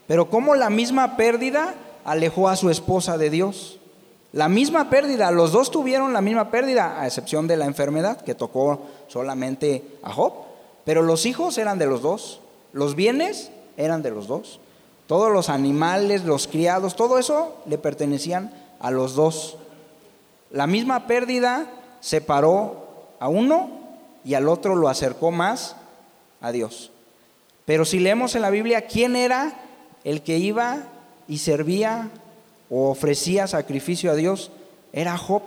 pero 0.06 0.30
cómo 0.30 0.56
la 0.56 0.70
misma 0.70 1.16
pérdida 1.16 1.76
alejó 2.04 2.50
a 2.50 2.58
su 2.58 2.70
esposa 2.70 3.18
de 3.18 3.30
Dios. 3.30 3.79
La 4.32 4.48
misma 4.48 4.90
pérdida, 4.90 5.32
los 5.32 5.52
dos 5.52 5.72
tuvieron 5.72 6.14
la 6.14 6.22
misma 6.22 6.52
pérdida, 6.52 7.02
a 7.02 7.08
excepción 7.08 7.48
de 7.48 7.58
la 7.58 7.66
enfermedad 7.66 8.22
que 8.22 8.36
tocó 8.36 8.82
solamente 9.08 9.84
a 10.04 10.14
Job, 10.14 10.34
pero 10.86 11.02
los 11.02 11.26
hijos 11.26 11.58
eran 11.58 11.80
de 11.80 11.88
los 11.88 12.02
dos, 12.02 12.42
los 12.72 12.96
bienes 12.96 13.52
eran 13.78 14.04
de 14.04 14.12
los 14.12 14.28
dos. 14.28 14.60
Todos 15.08 15.32
los 15.32 15.50
animales, 15.50 16.26
los 16.26 16.48
criados, 16.48 16.96
todo 16.96 17.18
eso 17.18 17.56
le 17.66 17.80
pertenecían 17.80 18.54
a 18.80 18.92
los 18.92 19.16
dos. 19.16 19.58
La 20.52 20.68
misma 20.68 21.08
pérdida 21.08 21.66
separó 22.00 22.88
a 23.20 23.28
uno 23.28 23.70
y 24.24 24.36
al 24.36 24.48
otro 24.48 24.76
lo 24.76 24.90
acercó 24.90 25.32
más 25.32 25.76
a 26.42 26.52
Dios. 26.52 26.92
Pero 27.66 27.86
si 27.86 28.00
leemos 28.00 28.36
en 28.36 28.44
la 28.44 28.52
Biblia 28.52 28.88
quién 28.88 29.16
era 29.16 29.54
el 30.04 30.22
que 30.22 30.38
iba 30.38 30.84
y 31.28 31.40
servía 31.40 32.10
o 32.70 32.90
ofrecía 32.90 33.48
sacrificio 33.48 34.12
a 34.12 34.16
Dios, 34.16 34.52
era 34.94 35.18
Job. 35.18 35.42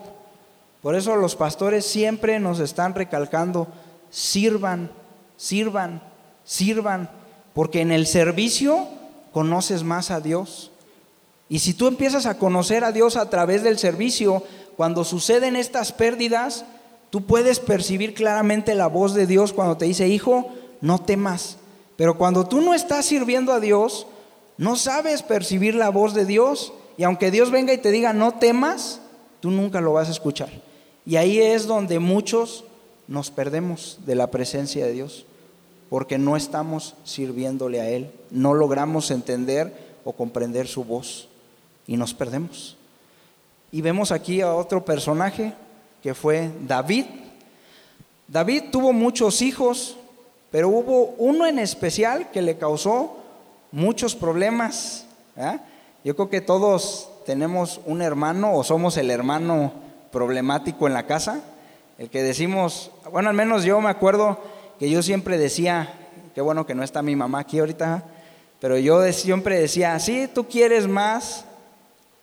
Por 0.82 0.94
eso 0.94 1.16
los 1.16 1.36
pastores 1.36 1.86
siempre 1.86 2.40
nos 2.40 2.58
están 2.58 2.94
recalcando, 2.94 3.68
sirvan, 4.10 4.90
sirvan, 5.36 6.02
sirvan, 6.44 7.10
porque 7.54 7.80
en 7.80 7.92
el 7.92 8.06
servicio 8.06 8.88
conoces 9.32 9.84
más 9.84 10.10
a 10.10 10.20
Dios. 10.20 10.70
Y 11.48 11.58
si 11.60 11.74
tú 11.74 11.86
empiezas 11.86 12.26
a 12.26 12.38
conocer 12.38 12.82
a 12.82 12.92
Dios 12.92 13.16
a 13.16 13.28
través 13.28 13.62
del 13.62 13.78
servicio, 13.78 14.42
cuando 14.76 15.04
suceden 15.04 15.54
estas 15.54 15.92
pérdidas, 15.92 16.64
tú 17.10 17.26
puedes 17.26 17.60
percibir 17.60 18.14
claramente 18.14 18.74
la 18.74 18.86
voz 18.86 19.14
de 19.14 19.26
Dios 19.26 19.52
cuando 19.52 19.76
te 19.76 19.84
dice, 19.84 20.08
hijo, 20.08 20.50
no 20.80 20.98
temas. 21.00 21.58
Pero 21.96 22.16
cuando 22.16 22.48
tú 22.48 22.60
no 22.60 22.74
estás 22.74 23.04
sirviendo 23.04 23.52
a 23.52 23.60
Dios, 23.60 24.06
no 24.56 24.76
sabes 24.76 25.22
percibir 25.22 25.74
la 25.74 25.90
voz 25.90 26.14
de 26.14 26.24
Dios. 26.24 26.72
Y 26.96 27.04
aunque 27.04 27.30
Dios 27.30 27.50
venga 27.50 27.72
y 27.72 27.78
te 27.78 27.90
diga, 27.90 28.12
no 28.12 28.32
temas, 28.32 29.00
tú 29.40 29.50
nunca 29.50 29.80
lo 29.80 29.92
vas 29.92 30.08
a 30.08 30.12
escuchar. 30.12 30.50
Y 31.04 31.16
ahí 31.16 31.38
es 31.38 31.66
donde 31.66 31.98
muchos 31.98 32.64
nos 33.08 33.30
perdemos 33.30 33.98
de 34.06 34.14
la 34.14 34.30
presencia 34.30 34.86
de 34.86 34.92
Dios 34.92 35.26
porque 35.92 36.16
no 36.16 36.36
estamos 36.36 36.94
sirviéndole 37.04 37.78
a 37.78 37.88
Él, 37.90 38.10
no 38.30 38.54
logramos 38.54 39.10
entender 39.10 39.98
o 40.04 40.12
comprender 40.14 40.66
su 40.66 40.84
voz 40.84 41.28
y 41.86 41.98
nos 41.98 42.14
perdemos. 42.14 42.78
Y 43.70 43.82
vemos 43.82 44.10
aquí 44.10 44.40
a 44.40 44.54
otro 44.54 44.86
personaje 44.86 45.52
que 46.02 46.14
fue 46.14 46.50
David. 46.66 47.04
David 48.26 48.70
tuvo 48.72 48.94
muchos 48.94 49.42
hijos, 49.42 49.98
pero 50.50 50.70
hubo 50.70 51.14
uno 51.18 51.46
en 51.46 51.58
especial 51.58 52.30
que 52.30 52.40
le 52.40 52.56
causó 52.56 53.18
muchos 53.70 54.14
problemas. 54.14 55.04
Yo 56.04 56.16
creo 56.16 56.28
que 56.28 56.40
todos 56.40 57.10
tenemos 57.24 57.80
un 57.86 58.02
hermano 58.02 58.56
o 58.56 58.64
somos 58.64 58.96
el 58.96 59.08
hermano 59.08 59.72
problemático 60.10 60.88
en 60.88 60.94
la 60.94 61.06
casa, 61.06 61.40
el 61.96 62.10
que 62.10 62.24
decimos, 62.24 62.90
bueno, 63.12 63.28
al 63.28 63.36
menos 63.36 63.62
yo 63.62 63.80
me 63.80 63.90
acuerdo 63.90 64.40
que 64.80 64.90
yo 64.90 65.00
siempre 65.00 65.38
decía, 65.38 65.94
qué 66.34 66.40
bueno 66.40 66.66
que 66.66 66.74
no 66.74 66.82
está 66.82 67.02
mi 67.02 67.14
mamá 67.14 67.38
aquí 67.38 67.60
ahorita, 67.60 68.02
pero 68.60 68.78
yo 68.78 69.00
siempre 69.12 69.60
decía, 69.60 69.96
sí, 70.00 70.28
tú 70.32 70.48
quieres 70.48 70.88
más 70.88 71.44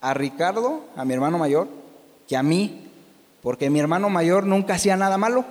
a 0.01 0.13
Ricardo, 0.13 0.81
a 0.98 1.05
mi 1.05 1.13
hermano 1.13 1.38
mayor, 1.38 1.69
que 2.27 2.36
a 2.36 2.43
mí, 2.43 2.89
porque 3.41 3.69
mi 3.69 3.79
hermano 3.79 4.09
mayor 4.09 4.45
nunca 4.45 4.74
hacía 4.74 4.98
nada 4.98 5.17
malo. 5.17 5.45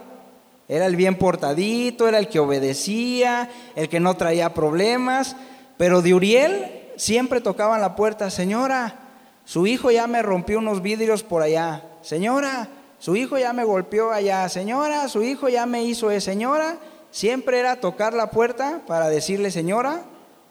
Era 0.68 0.84
el 0.84 0.96
bien 0.96 1.16
portadito, 1.16 2.06
era 2.08 2.18
el 2.18 2.28
que 2.28 2.40
obedecía, 2.40 3.48
el 3.74 3.88
que 3.88 4.00
no 4.00 4.18
traía 4.18 4.52
problemas, 4.52 5.34
pero 5.78 6.02
de 6.02 6.12
Uriel 6.12 6.78
siempre 6.98 7.40
tocaban 7.40 7.80
la 7.80 7.96
puerta, 7.96 8.30
señora, 8.30 8.96
su 9.44 9.66
hijo 9.66 9.90
ya 9.90 10.06
me 10.06 10.20
rompió 10.20 10.58
unos 10.58 10.82
vidrios 10.82 11.22
por 11.22 11.40
allá, 11.40 11.82
señora, 12.02 12.68
su 12.98 13.16
hijo 13.16 13.38
ya 13.38 13.52
me 13.52 13.64
golpeó 13.64 14.10
allá, 14.10 14.46
señora, 14.48 15.08
su 15.08 15.22
hijo 15.22 15.48
ya 15.48 15.64
me 15.64 15.84
hizo 15.84 16.10
eso, 16.10 16.26
señora, 16.26 16.78
siempre 17.10 17.58
era 17.58 17.80
tocar 17.80 18.12
la 18.12 18.30
puerta 18.30 18.82
para 18.86 19.08
decirle, 19.08 19.50
señora, 19.50 20.02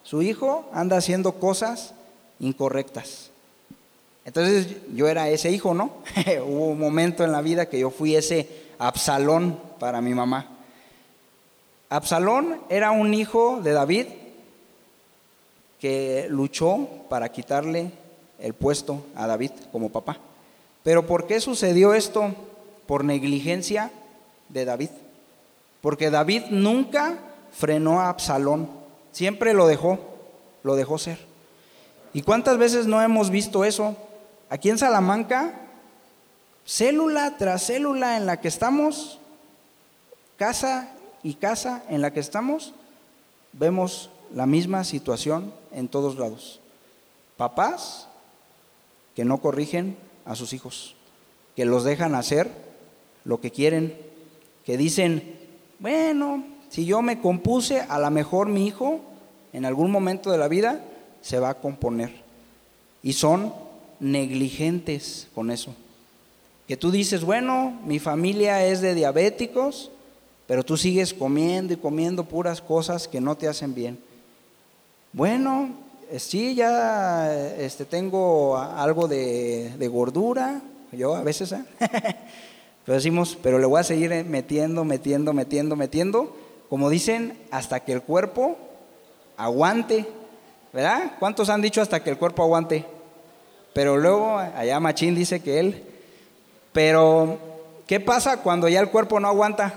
su 0.03 0.21
hijo 0.21 0.67
anda 0.73 0.97
haciendo 0.97 1.33
cosas 1.33 1.93
incorrectas. 2.39 3.29
Entonces 4.25 4.77
yo 4.93 5.07
era 5.07 5.29
ese 5.29 5.51
hijo, 5.51 5.73
¿no? 5.73 5.91
Hubo 6.45 6.67
un 6.67 6.79
momento 6.79 7.23
en 7.23 7.31
la 7.31 7.41
vida 7.41 7.67
que 7.67 7.79
yo 7.79 7.89
fui 7.89 8.15
ese 8.15 8.67
Absalón 8.79 9.59
para 9.79 10.01
mi 10.01 10.13
mamá. 10.13 10.47
Absalón 11.89 12.61
era 12.69 12.91
un 12.91 13.13
hijo 13.13 13.61
de 13.61 13.71
David 13.71 14.07
que 15.79 16.27
luchó 16.29 16.87
para 17.09 17.31
quitarle 17.31 17.91
el 18.39 18.53
puesto 18.53 19.05
a 19.15 19.27
David 19.27 19.51
como 19.71 19.89
papá. 19.89 20.17
Pero 20.83 21.05
¿por 21.05 21.27
qué 21.27 21.39
sucedió 21.39 21.93
esto? 21.93 22.33
Por 22.85 23.03
negligencia 23.03 23.91
de 24.49 24.65
David. 24.65 24.89
Porque 25.81 26.09
David 26.09 26.43
nunca 26.49 27.17
frenó 27.51 27.99
a 27.99 28.09
Absalón, 28.09 28.69
siempre 29.11 29.53
lo 29.53 29.67
dejó, 29.67 29.99
lo 30.63 30.75
dejó 30.75 30.97
ser. 30.97 31.17
¿Y 32.13 32.21
cuántas 32.21 32.57
veces 32.57 32.87
no 32.87 33.01
hemos 33.01 33.29
visto 33.29 33.65
eso? 33.65 33.95
Aquí 34.49 34.69
en 34.69 34.77
Salamanca, 34.77 35.53
célula 36.65 37.37
tras 37.37 37.67
célula 37.67 38.17
en 38.17 38.25
la 38.25 38.41
que 38.41 38.47
estamos, 38.47 39.19
casa 40.37 40.91
y 41.23 41.35
casa 41.35 41.83
en 41.89 42.01
la 42.01 42.11
que 42.13 42.19
estamos, 42.19 42.73
vemos 43.53 44.09
la 44.33 44.45
misma 44.45 44.83
situación 44.83 45.53
en 45.77 45.87
todos 45.87 46.17
lados. 46.17 46.59
Papás 47.37 48.07
que 49.15 49.23
no 49.23 49.37
corrigen 49.37 49.95
a 50.25 50.35
sus 50.35 50.51
hijos, 50.53 50.95
que 51.55 51.65
los 51.65 51.83
dejan 51.83 52.15
hacer 52.15 52.51
lo 53.23 53.39
que 53.39 53.51
quieren, 53.51 53.95
que 54.65 54.75
dicen, 54.75 55.37
bueno, 55.79 56.43
si 56.69 56.85
yo 56.85 57.01
me 57.03 57.21
compuse, 57.21 57.81
a 57.81 57.99
lo 57.99 58.09
mejor 58.09 58.47
mi 58.47 58.65
hijo 58.65 59.01
en 59.53 59.65
algún 59.65 59.91
momento 59.91 60.31
de 60.31 60.39
la 60.39 60.47
vida 60.47 60.83
se 61.21 61.39
va 61.39 61.49
a 61.49 61.59
componer. 61.59 62.11
Y 63.03 63.13
son 63.13 63.53
negligentes 63.99 65.27
con 65.35 65.51
eso. 65.51 65.75
Que 66.67 66.75
tú 66.75 66.89
dices, 66.89 67.23
bueno, 67.23 67.79
mi 67.85 67.99
familia 67.99 68.65
es 68.65 68.81
de 68.81 68.95
diabéticos, 68.95 69.91
pero 70.47 70.65
tú 70.65 70.75
sigues 70.75 71.13
comiendo 71.13 71.73
y 71.73 71.77
comiendo 71.77 72.25
puras 72.25 72.61
cosas 72.61 73.07
que 73.07 73.21
no 73.21 73.37
te 73.37 73.47
hacen 73.47 73.75
bien. 73.75 74.06
Bueno, 75.17 75.69
eh, 76.11 76.19
sí, 76.19 76.53
ya 76.53 77.33
este, 77.57 77.85
tengo 77.85 78.55
algo 78.55 79.07
de, 79.07 79.89
gordura, 79.91 80.61
yo 80.91 81.15
a 81.15 81.23
veces, 81.23 81.53
¿eh? 81.53 81.63
pero 82.85 82.95
decimos, 82.95 83.35
pero 83.41 83.57
le 83.57 83.65
voy 83.65 83.79
a 83.79 83.83
seguir 83.83 84.11
metiendo, 84.25 84.85
metiendo, 84.85 85.33
metiendo, 85.33 85.75
metiendo, 85.75 86.37
como 86.69 86.91
dicen, 86.91 87.35
hasta 87.49 87.79
que 87.79 87.93
el 87.93 88.03
cuerpo 88.03 88.59
aguante, 89.37 90.05
¿verdad? 90.71 91.13
¿Cuántos 91.17 91.49
han 91.49 91.63
dicho 91.63 91.81
hasta 91.81 92.03
que 92.03 92.11
el 92.11 92.19
cuerpo 92.19 92.43
aguante? 92.43 92.85
Pero 93.73 93.97
luego, 93.97 94.37
allá 94.37 94.79
Machín 94.79 95.15
dice 95.15 95.39
que 95.39 95.59
él, 95.59 95.83
pero 96.73 97.39
¿qué 97.87 97.99
pasa 97.99 98.43
cuando 98.43 98.69
ya 98.69 98.81
el 98.81 98.91
cuerpo 98.91 99.19
no 99.19 99.29
aguanta? 99.29 99.73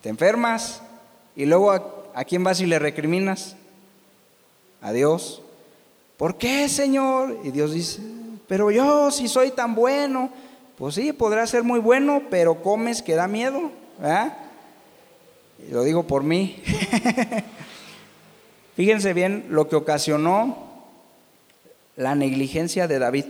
Te 0.00 0.08
enfermas 0.08 0.80
y 1.36 1.44
luego 1.44 2.01
a, 2.14 2.24
quién 2.24 2.44
vas 2.44 2.60
y 2.60 2.66
le 2.66 2.78
recriminas? 2.78 3.56
A 4.80 4.92
Dios. 4.92 5.42
¿Por 6.16 6.36
qué, 6.36 6.68
Señor? 6.68 7.38
Y 7.44 7.50
Dios 7.50 7.72
dice, 7.72 8.00
pero 8.48 8.70
yo 8.70 9.10
si 9.10 9.28
soy 9.28 9.50
tan 9.50 9.74
bueno, 9.74 10.30
pues 10.76 10.94
sí, 10.94 11.12
podrá 11.12 11.46
ser 11.46 11.62
muy 11.62 11.80
bueno, 11.80 12.22
pero 12.30 12.62
comes 12.62 13.02
que 13.02 13.14
da 13.14 13.28
miedo. 13.28 13.70
Y 15.66 15.72
lo 15.72 15.84
digo 15.84 16.06
por 16.06 16.22
mí. 16.22 16.62
Fíjense 18.76 19.12
bien 19.12 19.46
lo 19.50 19.68
que 19.68 19.76
ocasionó 19.76 20.72
la 21.96 22.14
negligencia 22.14 22.88
de 22.88 22.98
David. 22.98 23.26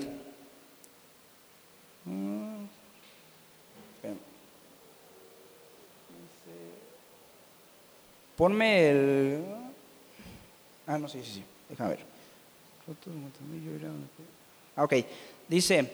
Ponme 8.37 8.91
el... 8.91 9.45
Ah, 10.87 10.99
no, 10.99 11.09
sí, 11.09 11.21
sí, 11.25 11.35
sí. 11.35 11.45
Déjame 11.69 11.91
ver. 11.91 12.01
Ah, 14.77 14.85
ok. 14.85 14.95
Dice, 15.49 15.91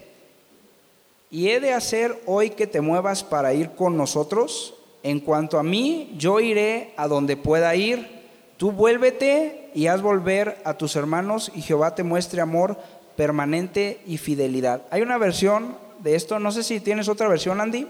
y 1.30 1.48
he 1.48 1.60
de 1.60 1.72
hacer 1.72 2.20
hoy 2.26 2.50
que 2.50 2.66
te 2.66 2.80
muevas 2.80 3.22
para 3.24 3.52
ir 3.52 3.70
con 3.70 3.96
nosotros. 3.96 4.74
En 5.02 5.20
cuanto 5.20 5.58
a 5.58 5.62
mí, 5.62 6.14
yo 6.16 6.40
iré 6.40 6.92
a 6.96 7.06
donde 7.06 7.36
pueda 7.36 7.74
ir. 7.76 8.18
Tú 8.56 8.72
vuélvete 8.72 9.70
y 9.74 9.86
haz 9.86 10.02
volver 10.02 10.60
a 10.64 10.74
tus 10.74 10.96
hermanos 10.96 11.52
y 11.54 11.62
Jehová 11.62 11.94
te 11.94 12.02
muestre 12.02 12.40
amor 12.40 12.76
permanente 13.16 14.00
y 14.06 14.18
fidelidad. 14.18 14.82
Hay 14.90 15.02
una 15.02 15.18
versión 15.18 15.76
de 16.00 16.14
esto, 16.14 16.38
no 16.38 16.50
sé 16.50 16.62
si 16.62 16.80
tienes 16.80 17.08
otra 17.08 17.28
versión, 17.28 17.60
Andy, 17.60 17.86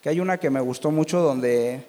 que 0.00 0.08
hay 0.08 0.20
una 0.20 0.38
que 0.38 0.50
me 0.50 0.60
gustó 0.60 0.90
mucho 0.90 1.20
donde 1.20 1.84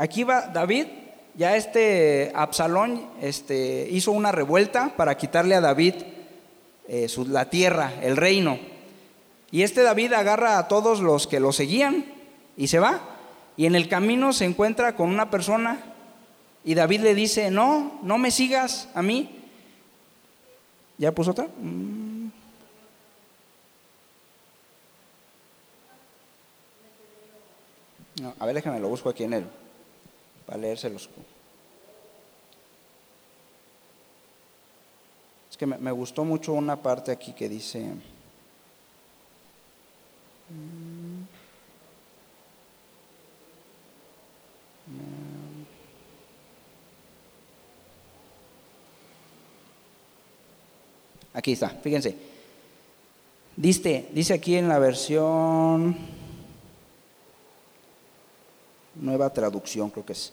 aquí 0.00 0.24
va 0.24 0.46
David, 0.46 0.86
ya 1.34 1.56
este 1.56 2.32
Absalón 2.34 3.06
este, 3.20 3.86
hizo 3.90 4.12
una 4.12 4.32
revuelta 4.32 4.94
para 4.96 5.16
quitarle 5.16 5.54
a 5.54 5.60
David 5.60 5.94
eh, 6.88 7.06
la 7.26 7.50
tierra, 7.50 7.92
el 8.02 8.16
reino. 8.16 8.58
Y 9.50 9.62
este 9.62 9.82
David 9.82 10.14
agarra 10.14 10.58
a 10.58 10.68
todos 10.68 11.00
los 11.00 11.26
que 11.26 11.38
lo 11.38 11.52
seguían 11.52 12.06
y 12.56 12.68
se 12.68 12.78
va. 12.78 13.00
Y 13.56 13.66
en 13.66 13.74
el 13.74 13.88
camino 13.88 14.32
se 14.32 14.46
encuentra 14.46 14.96
con 14.96 15.10
una 15.10 15.30
persona 15.30 15.80
y 16.64 16.74
David 16.74 17.00
le 17.00 17.14
dice, 17.14 17.50
no, 17.50 18.00
no 18.02 18.16
me 18.16 18.30
sigas 18.30 18.88
a 18.94 19.02
mí. 19.02 19.36
¿Ya 20.96 21.12
puso 21.12 21.32
otra? 21.32 21.46
Mm. 21.60 22.10
a 28.38 28.46
ver, 28.46 28.54
déjame, 28.54 28.80
lo 28.80 28.88
busco 28.88 29.08
aquí 29.08 29.24
en 29.24 29.32
él, 29.32 29.46
para 30.50 30.62
leérselos. 30.62 31.08
Es 35.48 35.56
que 35.56 35.64
me, 35.64 35.78
me 35.78 35.92
gustó 35.92 36.24
mucho 36.24 36.54
una 36.54 36.74
parte 36.74 37.12
aquí 37.12 37.32
que 37.32 37.48
dice... 37.48 37.86
Aquí 51.32 51.52
está, 51.52 51.68
fíjense. 51.68 52.16
Dice, 53.54 54.08
dice 54.12 54.34
aquí 54.34 54.56
en 54.56 54.68
la 54.68 54.80
versión 54.80 56.19
nueva 59.00 59.32
traducción, 59.32 59.90
creo 59.90 60.06
que 60.06 60.12
es. 60.12 60.32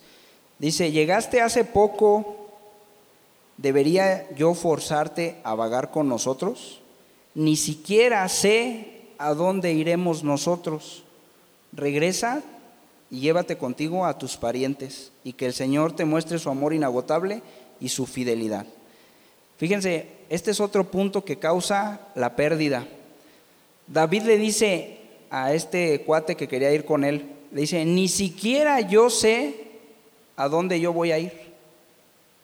Dice, 0.60 0.91
llegaste 0.91 1.41
hace 1.41 1.63
poco, 1.63 2.49
¿debería 3.58 4.30
yo 4.36 4.53
forzarte 4.53 5.38
a 5.43 5.56
vagar 5.56 5.91
con 5.91 6.08
nosotros? 6.08 6.82
Ni 7.36 7.56
siquiera 7.56 8.27
sé 8.30 9.01
a 9.17 9.34
dónde 9.34 9.73
iremos 9.73 10.23
nosotros. 10.23 11.03
Regresa 11.73 12.43
y 13.10 13.19
llévate 13.19 13.58
contigo 13.58 14.06
a 14.06 14.17
tus 14.17 14.38
parientes 14.38 15.12
y 15.23 15.34
que 15.34 15.45
el 15.45 15.53
Señor 15.53 15.95
te 15.95 16.06
muestre 16.06 16.39
su 16.39 16.49
amor 16.49 16.73
inagotable 16.73 17.41
y 17.80 17.89
su 17.89 18.06
fidelidad. 18.06 18.65
Fíjense, 19.58 20.08
este 20.30 20.51
es 20.51 20.60
otro 20.60 20.89
punto 20.91 21.23
que 21.23 21.39
causa 21.39 22.01
la 22.15 22.36
pérdida. 22.36 22.88
David 23.88 24.23
le 24.23 24.38
dice 24.38 24.97
a 25.30 25.53
este 25.53 26.01
cuate 26.01 26.36
que 26.36 26.47
quería 26.47 26.73
ir 26.73 26.86
con 26.86 27.03
él, 27.03 27.37
le 27.51 27.62
dice, 27.62 27.86
ni 27.86 28.07
siquiera 28.07 28.81
yo 28.81 29.10
sé 29.10 29.67
a 30.36 30.47
dónde 30.47 30.79
yo 30.79 30.93
voy 30.93 31.12
a 31.12 31.19
ir. 31.19 31.33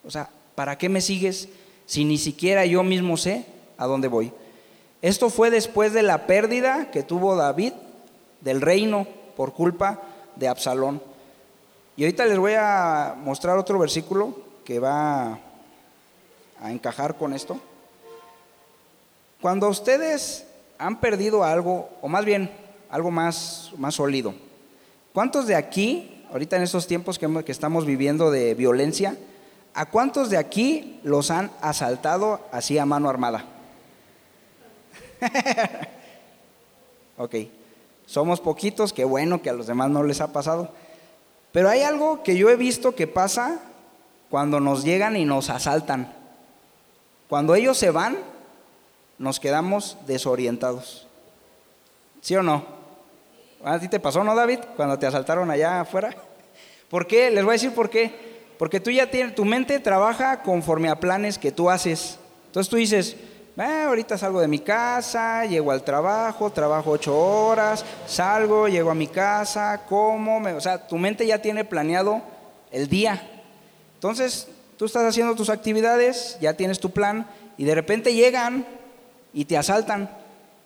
O 0.06 0.12
sea, 0.12 0.30
¿para 0.56 0.78
qué 0.78 0.90
me 0.90 1.02
sigues 1.02 1.50
si 1.86 2.06
ni 2.06 2.18
siquiera 2.18 2.66
yo 2.66 2.84
mismo 2.84 3.18
sé 3.18 3.46
a 3.78 3.86
dónde 3.86 4.08
voy? 4.08 4.32
Esto 5.02 5.30
fue 5.30 5.50
después 5.50 5.94
de 5.94 6.04
la 6.04 6.26
pérdida 6.28 6.90
que 6.92 7.04
tuvo 7.04 7.36
David 7.36 7.74
del 8.42 8.62
reino 8.62 9.08
por 9.36 9.54
culpa 9.54 10.02
de 10.36 10.48
Absalón. 10.48 11.02
Y 11.96 12.04
ahorita 12.04 12.26
les 12.26 12.38
voy 12.38 12.54
a 12.58 13.16
mostrar 13.24 13.58
otro 13.58 13.78
versículo 13.78 14.36
que 14.64 14.80
va 14.80 15.40
a 16.60 16.72
encajar 16.72 17.18
con 17.18 17.34
esto. 17.34 17.60
Cuando 19.42 19.68
ustedes 19.68 20.46
han 20.78 21.00
perdido 21.00 21.44
algo, 21.44 21.90
o 22.02 22.08
más 22.08 22.24
bien 22.24 22.50
algo 22.90 23.12
más, 23.12 23.72
más 23.78 23.96
sólido, 23.96 24.34
¿cuántos 25.14 25.48
de 25.48 25.56
aquí, 25.56 26.26
ahorita 26.32 26.58
en 26.58 26.64
estos 26.64 26.88
tiempos 26.88 27.18
que, 27.18 27.44
que 27.46 27.52
estamos 27.52 27.86
viviendo 27.86 28.32
de 28.32 28.54
violencia, 28.56 29.18
¿a 29.74 29.90
cuántos 29.90 30.30
de 30.30 30.38
aquí 30.38 31.00
los 31.04 31.32
han 31.32 31.52
asaltado 31.62 32.42
así 32.52 32.78
a 32.78 32.86
mano 32.86 33.10
armada? 33.10 33.46
ok, 37.18 37.36
somos 38.06 38.42
poquitos, 38.42 38.92
qué 38.92 39.06
bueno 39.06 39.42
que 39.42 39.50
a 39.50 39.54
los 39.54 39.68
demás 39.68 39.90
no 39.90 40.04
les 40.04 40.22
ha 40.22 40.34
pasado. 40.34 40.70
Pero 41.52 41.70
hay 41.70 41.82
algo 41.82 42.24
que 42.24 42.36
yo 42.36 42.50
he 42.50 42.56
visto 42.56 42.96
que 42.96 43.08
pasa 43.08 43.60
cuando 44.30 44.60
nos 44.60 44.84
llegan 44.84 45.16
y 45.16 45.26
nos 45.26 45.50
asaltan. 45.50 46.12
Cuando 47.30 47.56
ellos 47.56 47.78
se 47.78 47.92
van, 47.92 48.18
nos 49.20 49.40
quedamos 49.40 49.98
desorientados. 50.08 51.08
¿Sí 52.22 52.36
o 52.36 52.44
no? 52.44 52.83
¿A 53.64 53.80
ti 53.80 53.88
te 53.88 54.00
pasó, 54.00 54.24
no, 54.24 54.36
David? 54.36 54.60
Cuando 54.76 55.00
te 55.00 55.06
asaltaron 55.06 55.50
allá 55.50 55.82
afuera. 55.82 56.16
¿Por 56.90 57.08
qué? 57.08 57.32
Les 57.32 57.44
voy 57.44 57.52
a 57.52 57.54
decir 57.54 57.74
por 57.74 57.90
qué. 57.90 58.34
Porque 58.58 58.80
tú 58.80 58.92
ya 58.92 59.10
tienes, 59.10 59.36
tu 59.36 59.46
mente 59.46 59.80
trabaja 59.80 60.42
conforme 60.44 60.90
a 60.90 61.00
planes 61.00 61.38
que 61.38 61.52
tú 61.52 61.70
haces. 61.70 62.20
Entonces 62.48 62.70
tú 62.70 62.76
dices, 62.76 63.16
ah, 63.58 63.86
ahorita 63.88 64.18
salgo 64.18 64.42
de 64.42 64.48
mi 64.48 64.60
casa, 64.60 65.46
llego 65.46 65.72
al 65.72 65.84
trabajo, 65.84 66.52
trabajo 66.52 66.92
ocho 66.92 67.18
horas, 67.18 67.84
salgo, 68.06 68.68
llego 68.68 68.92
a 68.92 68.96
mi 68.96 69.08
casa, 69.08 69.86
como, 69.88 70.38
o 70.38 70.62
sea, 70.62 70.88
tu 70.88 70.98
mente 70.98 71.26
ya 71.26 71.40
tiene 71.42 71.66
planeado 71.66 72.22
el 72.72 72.88
día. 72.88 73.28
Entonces 73.96 74.48
Tú 74.78 74.86
estás 74.86 75.04
haciendo 75.06 75.36
tus 75.36 75.50
actividades, 75.50 76.38
ya 76.42 76.56
tienes 76.56 76.80
tu 76.80 76.90
plan 76.92 77.28
y 77.58 77.64
de 77.64 77.76
repente 77.76 78.14
llegan 78.14 78.66
y 79.32 79.46
te 79.46 79.58
asaltan 79.58 80.10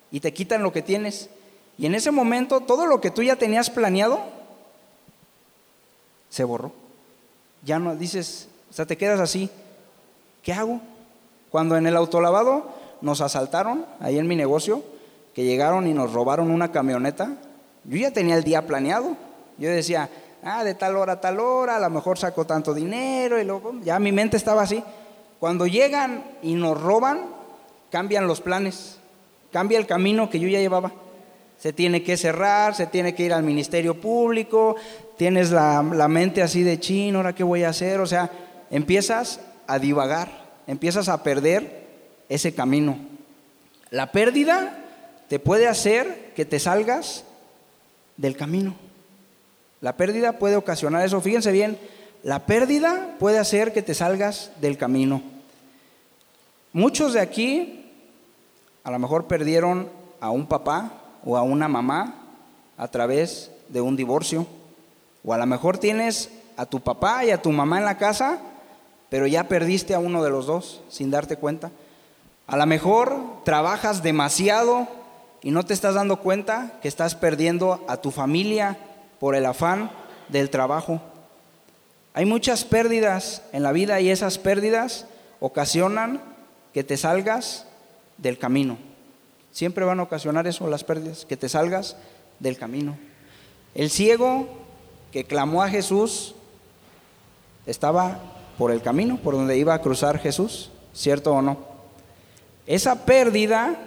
y 0.09 0.21
te 0.21 0.33
quitan 0.33 0.63
lo 0.63 0.71
que 0.71 0.81
tienes. 0.81 1.29
Y 1.77 1.85
en 1.85 1.95
ese 1.95 2.11
momento 2.11 2.61
todo 2.61 2.85
lo 2.85 3.01
que 3.01 3.11
tú 3.11 3.23
ya 3.23 3.35
tenías 3.35 3.69
planeado 3.69 4.19
se 6.29 6.43
borró. 6.43 6.71
Ya 7.63 7.79
no 7.79 7.95
dices, 7.95 8.47
o 8.69 8.73
sea, 8.73 8.85
te 8.85 8.97
quedas 8.97 9.19
así. 9.19 9.49
¿Qué 10.41 10.53
hago? 10.53 10.81
Cuando 11.51 11.77
en 11.77 11.87
el 11.87 11.95
autolavado 11.95 12.69
nos 13.01 13.21
asaltaron 13.21 13.85
ahí 13.99 14.17
en 14.17 14.27
mi 14.27 14.35
negocio, 14.35 14.83
que 15.33 15.43
llegaron 15.43 15.87
y 15.87 15.93
nos 15.93 16.13
robaron 16.13 16.49
una 16.49 16.71
camioneta, 16.71 17.35
yo 17.83 17.97
ya 17.97 18.11
tenía 18.11 18.35
el 18.35 18.43
día 18.43 18.65
planeado. 18.65 19.15
Yo 19.57 19.69
decía, 19.69 20.09
ah, 20.43 20.63
de 20.63 20.73
tal 20.73 20.95
hora 20.95 21.13
a 21.13 21.21
tal 21.21 21.39
hora, 21.39 21.77
a 21.77 21.79
lo 21.79 21.89
mejor 21.89 22.17
saco 22.17 22.45
tanto 22.45 22.73
dinero 22.73 23.39
y 23.39 23.45
luego 23.45 23.73
ya 23.83 23.99
mi 23.99 24.11
mente 24.11 24.37
estaba 24.37 24.63
así. 24.63 24.83
Cuando 25.39 25.67
llegan 25.67 26.23
y 26.41 26.55
nos 26.55 26.81
roban, 26.81 27.25
cambian 27.91 28.27
los 28.27 28.41
planes, 28.41 28.97
cambia 29.51 29.77
el 29.77 29.85
camino 29.85 30.29
que 30.29 30.39
yo 30.39 30.47
ya 30.47 30.59
llevaba. 30.59 30.91
Se 31.57 31.73
tiene 31.73 32.03
que 32.03 32.17
cerrar, 32.17 32.75
se 32.75 32.87
tiene 32.87 33.15
que 33.15 33.23
ir 33.23 33.33
al 33.33 33.43
ministerio 33.43 33.99
público, 33.99 34.75
tienes 35.17 35.51
la, 35.51 35.81
mente 35.81 36.43
así 36.43 36.63
de 36.63 36.79
chino, 36.79 37.19
ahora 37.19 37.33
qué 37.33 37.43
voy 37.43 37.63
a 37.63 37.69
hacer, 37.69 37.99
o 37.99 38.05
sea, 38.05 38.31
empiezas 38.69 39.39
a 39.65 39.79
divagar, 39.79 40.29
empiezas 40.67 41.09
a 41.09 41.23
perder 41.23 41.87
ese 42.29 42.53
camino. 42.53 42.97
La 43.89 44.11
pérdida 44.11 44.77
te 45.27 45.39
puede 45.39 45.67
hacer 45.67 46.33
que 46.35 46.45
te 46.45 46.59
salgas 46.59 47.23
del 48.17 48.37
camino. 48.37 48.75
La 49.81 49.97
pérdida 49.97 50.39
puede 50.39 50.55
ocasionar 50.55 51.05
eso. 51.05 51.21
Fíjense 51.21 51.51
bien, 51.51 51.77
la 52.23 52.45
pérdida 52.45 53.15
puede 53.19 53.39
hacer 53.39 53.73
que 53.73 53.81
te 53.81 53.93
salgas 53.93 54.51
del 54.59 54.77
camino. 54.77 55.21
Muchos 56.73 57.13
de 57.13 57.21
aquí 57.21 57.85
a 58.83 58.91
lo 58.91 58.99
mejor 58.99 59.27
perdieron 59.27 59.89
a 60.19 60.29
un 60.29 60.47
papá 60.47 61.06
o 61.27 61.35
a 61.35 61.41
una 61.41 61.67
mamá 61.67 62.15
a 62.77 62.87
través 62.87 63.51
de 63.67 63.81
un 63.81 63.97
divorcio. 63.97 64.47
O 65.25 65.33
a 65.33 65.37
lo 65.37 65.45
mejor 65.45 65.77
tienes 65.77 66.31
a 66.55 66.65
tu 66.65 66.79
papá 66.79 67.25
y 67.25 67.31
a 67.31 67.41
tu 67.41 67.51
mamá 67.51 67.79
en 67.79 67.85
la 67.85 67.97
casa, 67.97 68.39
pero 69.09 69.27
ya 69.27 69.49
perdiste 69.49 69.93
a 69.93 69.99
uno 69.99 70.23
de 70.23 70.29
los 70.29 70.45
dos 70.45 70.81
sin 70.87 71.11
darte 71.11 71.35
cuenta. 71.35 71.69
A 72.47 72.55
lo 72.55 72.65
mejor 72.65 73.43
trabajas 73.43 74.01
demasiado 74.01 74.87
y 75.43 75.51
no 75.51 75.65
te 75.65 75.73
estás 75.73 75.95
dando 75.95 76.21
cuenta 76.21 76.79
que 76.81 76.87
estás 76.87 77.13
perdiendo 77.13 77.83
a 77.89 77.97
tu 77.97 78.11
familia 78.11 78.77
por 79.19 79.35
el 79.35 79.45
afán 79.45 79.91
del 80.29 80.49
trabajo. 80.49 81.01
Hay 82.13 82.25
muchas 82.25 82.63
pérdidas 82.63 83.41
en 83.51 83.63
la 83.63 83.73
vida 83.73 83.99
y 83.99 84.09
esas 84.09 84.37
pérdidas 84.37 85.07
ocasionan 85.41 86.21
que 86.73 86.85
te 86.85 86.95
salgas 86.95 87.65
del 88.17 88.37
camino. 88.37 88.86
Siempre 89.57 89.85
van 89.85 89.99
a 89.99 90.03
ocasionar 90.03 90.45
eso, 90.45 90.67
las 90.67 90.83
pérdidas, 90.83 91.25
que 91.25 91.35
te 91.35 91.49
salgas 91.49 91.95
del 92.37 92.59
camino. 92.59 92.95
El 93.73 93.89
ciego 93.89 94.47
que 95.11 95.23
clamó 95.23 95.63
a 95.63 95.67
Jesús 95.67 96.35
estaba 97.65 98.19
por 98.59 98.69
el 98.69 98.83
camino, 98.83 99.17
por 99.17 99.33
donde 99.33 99.57
iba 99.57 99.73
a 99.73 99.81
cruzar 99.81 100.19
Jesús, 100.19 100.69
¿cierto 100.93 101.33
o 101.33 101.41
no? 101.41 101.57
Esa 102.67 103.03
pérdida 103.05 103.79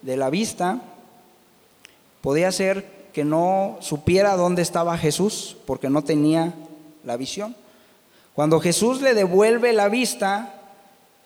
de 0.00 0.16
la 0.16 0.30
vista 0.30 0.80
podía 2.22 2.50
ser 2.50 3.10
que 3.12 3.26
no 3.26 3.76
supiera 3.80 4.36
dónde 4.36 4.62
estaba 4.62 4.96
Jesús 4.96 5.58
porque 5.66 5.90
no 5.90 6.02
tenía 6.02 6.54
la 7.04 7.18
visión. 7.18 7.54
Cuando 8.32 8.58
Jesús 8.58 9.02
le 9.02 9.12
devuelve 9.12 9.74
la 9.74 9.90
vista, 9.90 10.54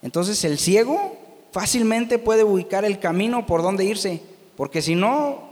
entonces 0.02 0.42
el 0.42 0.58
ciego 0.58 1.16
fácilmente 1.52 2.18
puede 2.18 2.44
ubicar 2.44 2.84
el 2.84 2.98
camino 2.98 3.46
por 3.46 3.62
donde 3.62 3.84
irse, 3.84 4.22
porque 4.56 4.82
si 4.82 4.94
no, 4.94 5.48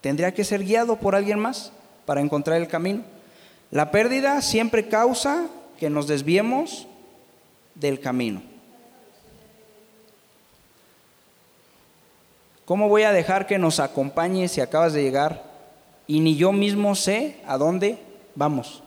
tendría 0.00 0.32
que 0.32 0.44
ser 0.44 0.64
guiado 0.64 0.96
por 0.96 1.14
alguien 1.14 1.38
más 1.38 1.72
para 2.04 2.20
encontrar 2.20 2.60
el 2.60 2.68
camino. 2.68 3.02
La 3.70 3.90
pérdida 3.90 4.40
siempre 4.42 4.88
causa 4.88 5.46
que 5.78 5.90
nos 5.90 6.06
desviemos 6.06 6.86
del 7.74 8.00
camino. 8.00 8.42
¿Cómo 12.64 12.88
voy 12.88 13.02
a 13.04 13.12
dejar 13.12 13.46
que 13.46 13.58
nos 13.58 13.78
acompañe 13.78 14.48
si 14.48 14.60
acabas 14.60 14.92
de 14.92 15.02
llegar 15.02 15.44
y 16.08 16.20
ni 16.20 16.36
yo 16.36 16.50
mismo 16.52 16.96
sé 16.96 17.36
a 17.46 17.58
dónde 17.58 17.98
vamos? 18.34 18.82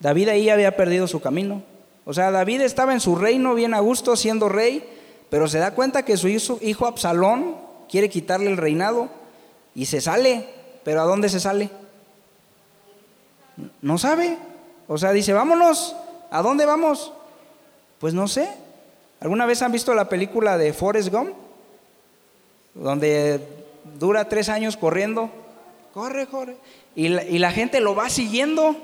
David 0.00 0.28
ahí 0.28 0.48
había 0.48 0.76
perdido 0.76 1.06
su 1.06 1.20
camino. 1.20 1.62
O 2.06 2.14
sea, 2.14 2.30
David 2.30 2.62
estaba 2.62 2.92
en 2.92 3.00
su 3.00 3.16
reino 3.16 3.54
bien 3.54 3.74
a 3.74 3.80
gusto 3.80 4.16
siendo 4.16 4.48
rey, 4.48 4.86
pero 5.34 5.48
se 5.48 5.58
da 5.58 5.72
cuenta 5.72 6.04
que 6.04 6.16
su 6.16 6.28
hijo 6.28 6.86
Absalón 6.86 7.56
quiere 7.90 8.08
quitarle 8.08 8.48
el 8.48 8.56
reinado 8.56 9.08
y 9.74 9.86
se 9.86 10.00
sale. 10.00 10.48
¿Pero 10.84 11.00
a 11.00 11.06
dónde 11.06 11.28
se 11.28 11.40
sale? 11.40 11.70
No 13.82 13.98
sabe. 13.98 14.38
O 14.86 14.96
sea, 14.96 15.10
dice, 15.10 15.32
vámonos. 15.32 15.96
¿A 16.30 16.40
dónde 16.40 16.66
vamos? 16.66 17.12
Pues 17.98 18.14
no 18.14 18.28
sé. 18.28 18.48
¿Alguna 19.18 19.44
vez 19.44 19.60
han 19.60 19.72
visto 19.72 19.92
la 19.92 20.08
película 20.08 20.56
de 20.56 20.72
Forrest 20.72 21.08
Gump? 21.08 21.34
donde 22.74 23.40
dura 23.98 24.28
tres 24.28 24.48
años 24.48 24.76
corriendo, 24.76 25.30
corre, 25.92 26.26
corre, 26.28 26.56
y 26.96 27.08
la, 27.08 27.50
gente 27.52 27.80
lo 27.80 27.94
va 27.94 28.08
siguiendo, 28.08 28.76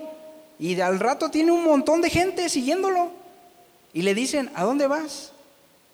y 0.58 0.80
al 0.80 1.00
rato 1.00 1.30
tiene 1.30 1.52
un 1.52 1.64
montón 1.64 2.00
de 2.00 2.10
gente 2.10 2.48
siguiéndolo, 2.48 3.10
y 3.92 4.02
le 4.02 4.14
dicen, 4.14 4.50
¿a 4.54 4.64
dónde 4.64 4.86
vas? 4.86 5.32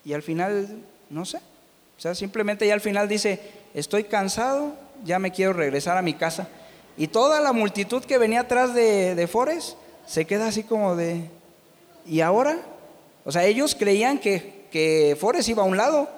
Y 0.07 0.13
al 0.13 0.23
final, 0.23 0.69
no 1.11 1.25
sé, 1.25 1.39
o 1.39 2.01
sea, 2.01 2.15
simplemente 2.15 2.65
ya 2.65 2.75
al 2.75 2.81
final 2.81 3.09
dice, 3.09 3.41
estoy 3.75 4.05
cansado, 4.05 4.73
ya 5.05 5.19
me 5.19 5.33
quiero 5.33 5.53
regresar 5.53 5.97
a 5.97 6.03
mi 6.03 6.15
casa. 6.15 6.47
Y 6.97 7.09
toda 7.09 7.41
la 7.41 7.53
multitud 7.53 8.05
que 8.05 8.17
venía 8.17 8.43
atrás 8.43 8.73
de, 8.73 9.17
de 9.17 9.27
Forrest 9.27 9.77
se 10.07 10.25
queda 10.25 10.47
así 10.47 10.63
como 10.63 10.95
de, 10.95 11.29
¿y 12.07 12.21
ahora? 12.21 12.61
O 13.25 13.33
sea, 13.33 13.47
ellos 13.47 13.75
creían 13.75 14.19
que, 14.19 14.67
que 14.71 15.17
Forrest 15.19 15.49
iba 15.49 15.65
a 15.65 15.67
un 15.67 15.77
lado, 15.77 16.09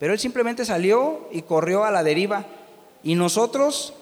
pero 0.00 0.12
él 0.12 0.18
simplemente 0.18 0.64
salió 0.64 1.28
y 1.30 1.42
corrió 1.42 1.84
a 1.84 1.92
la 1.92 2.02
deriva. 2.02 2.46
Y 3.04 3.14
nosotros, 3.14 3.94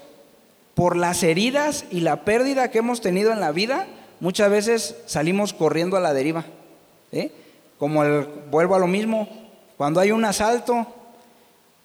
por 0.73 0.97
las 0.97 1.23
heridas 1.23 1.85
y 1.91 2.01
la 2.01 2.25
pérdida 2.25 2.71
que 2.71 2.79
hemos 2.79 3.03
tenido 3.03 3.31
en 3.33 3.41
la 3.41 3.53
vida, 3.53 3.89
muchas 4.21 4.51
veces 4.51 4.95
salimos 5.05 5.53
corriendo 5.53 5.99
a 5.99 6.01
la 6.01 6.15
deriva. 6.15 6.47
¿eh? 7.13 7.31
Como 7.79 8.03
el, 8.05 8.27
vuelvo 8.51 8.75
a 8.75 8.79
lo 8.79 8.87
mismo, 8.87 9.29
cuando 9.77 10.01
hay 10.01 10.11
un 10.11 10.25
asalto, 10.25 10.87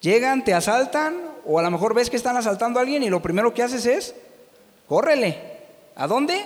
llegan, 0.02 0.44
te 0.44 0.54
asaltan, 0.54 1.16
o 1.46 1.60
a 1.60 1.64
lo 1.64 1.72
mejor 1.72 1.94
ves 1.94 2.10
que 2.10 2.18
están 2.18 2.38
asaltando 2.38 2.80
a 2.80 2.82
alguien 2.82 3.04
y 3.04 3.10
lo 3.10 3.22
primero 3.22 3.54
que 3.54 3.64
haces 3.64 3.86
es, 3.86 4.16
córrele. 4.88 5.38
¿A 5.96 6.08
dónde? 6.08 6.44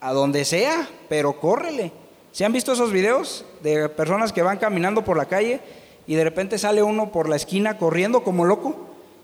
A 0.00 0.12
donde 0.12 0.44
sea, 0.44 0.88
pero 1.08 1.40
córrele. 1.40 1.92
¿Se 2.32 2.44
han 2.44 2.52
visto 2.52 2.72
esos 2.72 2.92
videos 2.92 3.44
de 3.62 3.88
personas 3.88 4.32
que 4.32 4.42
van 4.42 4.58
caminando 4.58 5.04
por 5.04 5.16
la 5.16 5.26
calle 5.26 5.60
y 6.06 6.14
de 6.14 6.24
repente 6.24 6.58
sale 6.58 6.82
uno 6.82 7.10
por 7.10 7.28
la 7.28 7.36
esquina 7.36 7.78
corriendo 7.78 8.22
como 8.22 8.44
loco, 8.44 8.74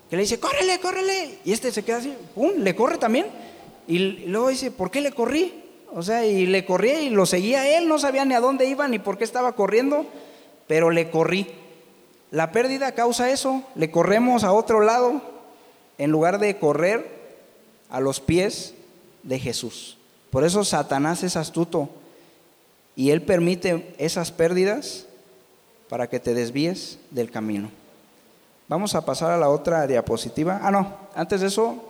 que 0.09 0.17
le 0.17 0.23
dice, 0.23 0.41
córrele, 0.41 0.81
córrele. 0.81 1.39
Y 1.45 1.53
este 1.53 1.71
se 1.71 1.85
queda 1.85 1.99
así, 1.99 2.15
¡pum! 2.35 2.53
Le 2.59 2.75
corre 2.75 2.99
también. 2.99 3.27
Y 3.87 3.99
luego 4.27 4.49
dice, 4.49 4.71
¿por 4.71 4.91
qué 4.91 5.01
le 5.01 5.13
corrí? 5.13 5.60
O 5.93 6.03
sea, 6.03 6.25
y 6.25 6.47
le 6.47 6.65
corrí 6.65 6.91
y 6.91 7.11
lo 7.11 7.27
seguía 7.27 7.77
él, 7.77 7.89
no 7.89 7.99
sabía 7.99 8.25
ni 8.25 8.35
a 8.35 8.41
dónde 8.41 8.67
iba 8.67 8.87
ni 8.87 8.99
por 8.99 9.19
qué 9.19 9.25
estaba 9.25 9.53
corriendo, 9.53 10.07
pero 10.67 10.91
le 10.91 11.11
corrí. 11.11 11.49
La 12.31 12.53
pérdida 12.53 12.93
causa 12.93 13.31
eso, 13.31 13.65
le 13.75 13.91
corremos 13.91 14.45
a 14.45 14.53
otro 14.53 14.81
lado 14.81 15.21
en 15.99 16.11
lugar 16.11 16.39
de 16.39 16.59
correr 16.59 17.11
a 17.91 18.01
los 18.01 18.21
pies 18.21 18.75
de 19.25 19.39
Jesús. 19.39 19.99
Por 20.31 20.45
eso 20.45 20.65
Satanás 20.65 21.25
es 21.25 21.37
astuto 21.37 21.89
y 22.95 23.11
él 23.11 23.23
permite 23.23 23.95
esas 23.99 24.31
pérdidas 24.31 25.07
para 25.89 26.09
que 26.09 26.21
te 26.21 26.35
desvíes 26.35 26.99
del 27.11 27.33
camino. 27.33 27.71
Vamos 28.69 28.95
a 28.95 29.05
pasar 29.05 29.33
a 29.33 29.37
la 29.37 29.49
otra 29.49 29.89
diapositiva. 29.89 30.61
Ah, 30.63 30.71
no, 30.71 30.95
antes 31.17 31.41
de 31.41 31.49
eso, 31.49 31.83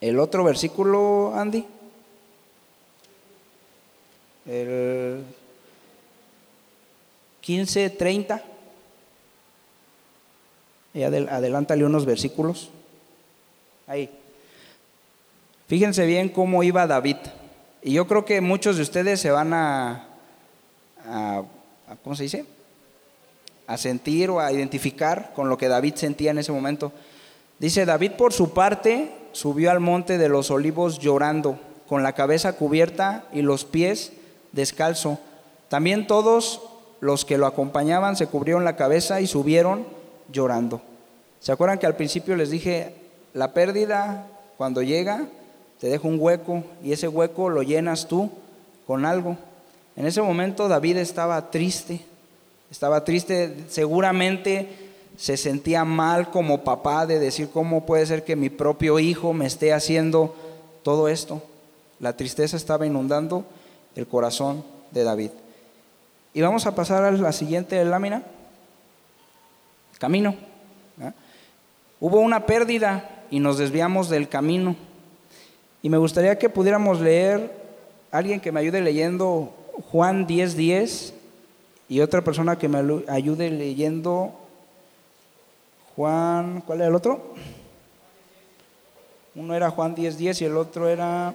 el 0.00 0.18
otro 0.18 0.42
versículo, 0.42 1.34
Andy. 1.36 1.66
El 4.46 5.24
15, 7.40 7.90
30. 7.90 8.42
Y 10.94 11.02
adelántale 11.02 11.84
unos 11.84 12.04
versículos. 12.04 12.70
Ahí. 13.86 14.10
Fíjense 15.68 16.04
bien 16.06 16.28
cómo 16.28 16.62
iba 16.62 16.86
David. 16.86 17.16
Y 17.82 17.92
yo 17.92 18.06
creo 18.06 18.24
que 18.24 18.40
muchos 18.40 18.76
de 18.76 18.82
ustedes 18.82 19.20
se 19.20 19.30
van 19.30 19.54
a, 19.54 20.08
a 21.06 21.44
¿cómo 22.02 22.16
se 22.16 22.24
dice? 22.24 22.44
a 23.70 23.76
sentir 23.76 24.30
o 24.30 24.40
a 24.40 24.52
identificar 24.52 25.32
con 25.32 25.48
lo 25.48 25.56
que 25.56 25.68
David 25.68 25.94
sentía 25.94 26.32
en 26.32 26.38
ese 26.38 26.50
momento. 26.50 26.90
Dice, 27.60 27.86
David 27.86 28.12
por 28.18 28.32
su 28.32 28.52
parte 28.52 29.12
subió 29.30 29.70
al 29.70 29.78
monte 29.78 30.18
de 30.18 30.28
los 30.28 30.50
olivos 30.50 30.98
llorando, 30.98 31.56
con 31.86 32.02
la 32.02 32.14
cabeza 32.14 32.54
cubierta 32.54 33.26
y 33.32 33.42
los 33.42 33.64
pies 33.64 34.12
descalzo. 34.52 35.18
También 35.68 36.06
todos 36.06 36.62
los 37.00 37.24
que 37.24 37.38
lo 37.38 37.46
acompañaban 37.46 38.16
se 38.16 38.26
cubrieron 38.26 38.64
la 38.64 38.76
cabeza 38.76 39.20
y 39.20 39.26
subieron 39.26 39.86
llorando. 40.32 40.80
¿Se 41.40 41.52
acuerdan 41.52 41.78
que 41.78 41.86
al 41.86 41.96
principio 41.96 42.36
les 42.36 42.50
dije, 42.50 42.94
la 43.32 43.54
pérdida 43.54 44.26
cuando 44.56 44.82
llega 44.82 45.26
te 45.80 45.88
deja 45.88 46.06
un 46.06 46.18
hueco 46.20 46.62
y 46.82 46.92
ese 46.92 47.08
hueco 47.08 47.48
lo 47.48 47.62
llenas 47.62 48.06
tú 48.06 48.30
con 48.86 49.06
algo? 49.06 49.36
En 49.96 50.06
ese 50.06 50.22
momento 50.22 50.68
David 50.68 50.98
estaba 50.98 51.50
triste, 51.50 52.00
estaba 52.70 53.04
triste, 53.04 53.64
seguramente 53.68 54.68
se 55.16 55.36
sentía 55.36 55.84
mal 55.84 56.30
como 56.30 56.64
papá 56.64 57.06
de 57.06 57.18
decir 57.18 57.50
cómo 57.50 57.84
puede 57.84 58.06
ser 58.06 58.24
que 58.24 58.36
mi 58.36 58.48
propio 58.48 58.98
hijo 58.98 59.32
me 59.32 59.46
esté 59.46 59.72
haciendo 59.72 60.34
todo 60.82 61.08
esto. 61.08 61.42
La 61.98 62.16
tristeza 62.16 62.56
estaba 62.56 62.86
inundando 62.86 63.44
el 63.94 64.06
corazón 64.06 64.64
de 64.90 65.04
David. 65.04 65.30
Y 66.32 66.40
vamos 66.42 66.66
a 66.66 66.74
pasar 66.74 67.04
a 67.04 67.10
la 67.10 67.32
siguiente 67.32 67.84
lámina. 67.84 68.22
Camino. 69.98 70.34
Hubo 72.00 72.20
una 72.20 72.46
pérdida 72.46 73.24
y 73.30 73.40
nos 73.40 73.58
desviamos 73.58 74.08
del 74.08 74.28
camino. 74.28 74.76
Y 75.82 75.90
me 75.90 75.98
gustaría 75.98 76.38
que 76.38 76.48
pudiéramos 76.48 77.00
leer, 77.00 77.50
alguien 78.10 78.40
que 78.40 78.52
me 78.52 78.60
ayude 78.60 78.80
leyendo 78.80 79.54
Juan 79.90 80.26
10:10 80.26 80.54
10, 80.54 81.14
y 81.88 82.00
otra 82.00 82.22
persona 82.22 82.58
que 82.58 82.68
me 82.68 83.02
ayude 83.08 83.50
leyendo 83.50 84.32
Juan, 85.96 86.62
¿cuál 86.66 86.80
era 86.80 86.88
el 86.88 86.94
otro? 86.94 87.34
Uno 89.34 89.54
era 89.54 89.70
Juan 89.70 89.94
10:10 89.94 90.16
10 90.16 90.40
y 90.40 90.44
el 90.44 90.56
otro 90.56 90.88
era 90.88 91.34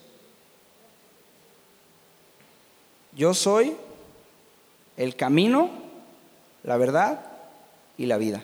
Yo 3.13 3.33
soy 3.33 3.75
el 4.97 5.15
camino, 5.15 5.69
la 6.63 6.77
verdad 6.77 7.25
y 7.97 8.05
la 8.05 8.17
vida. 8.17 8.43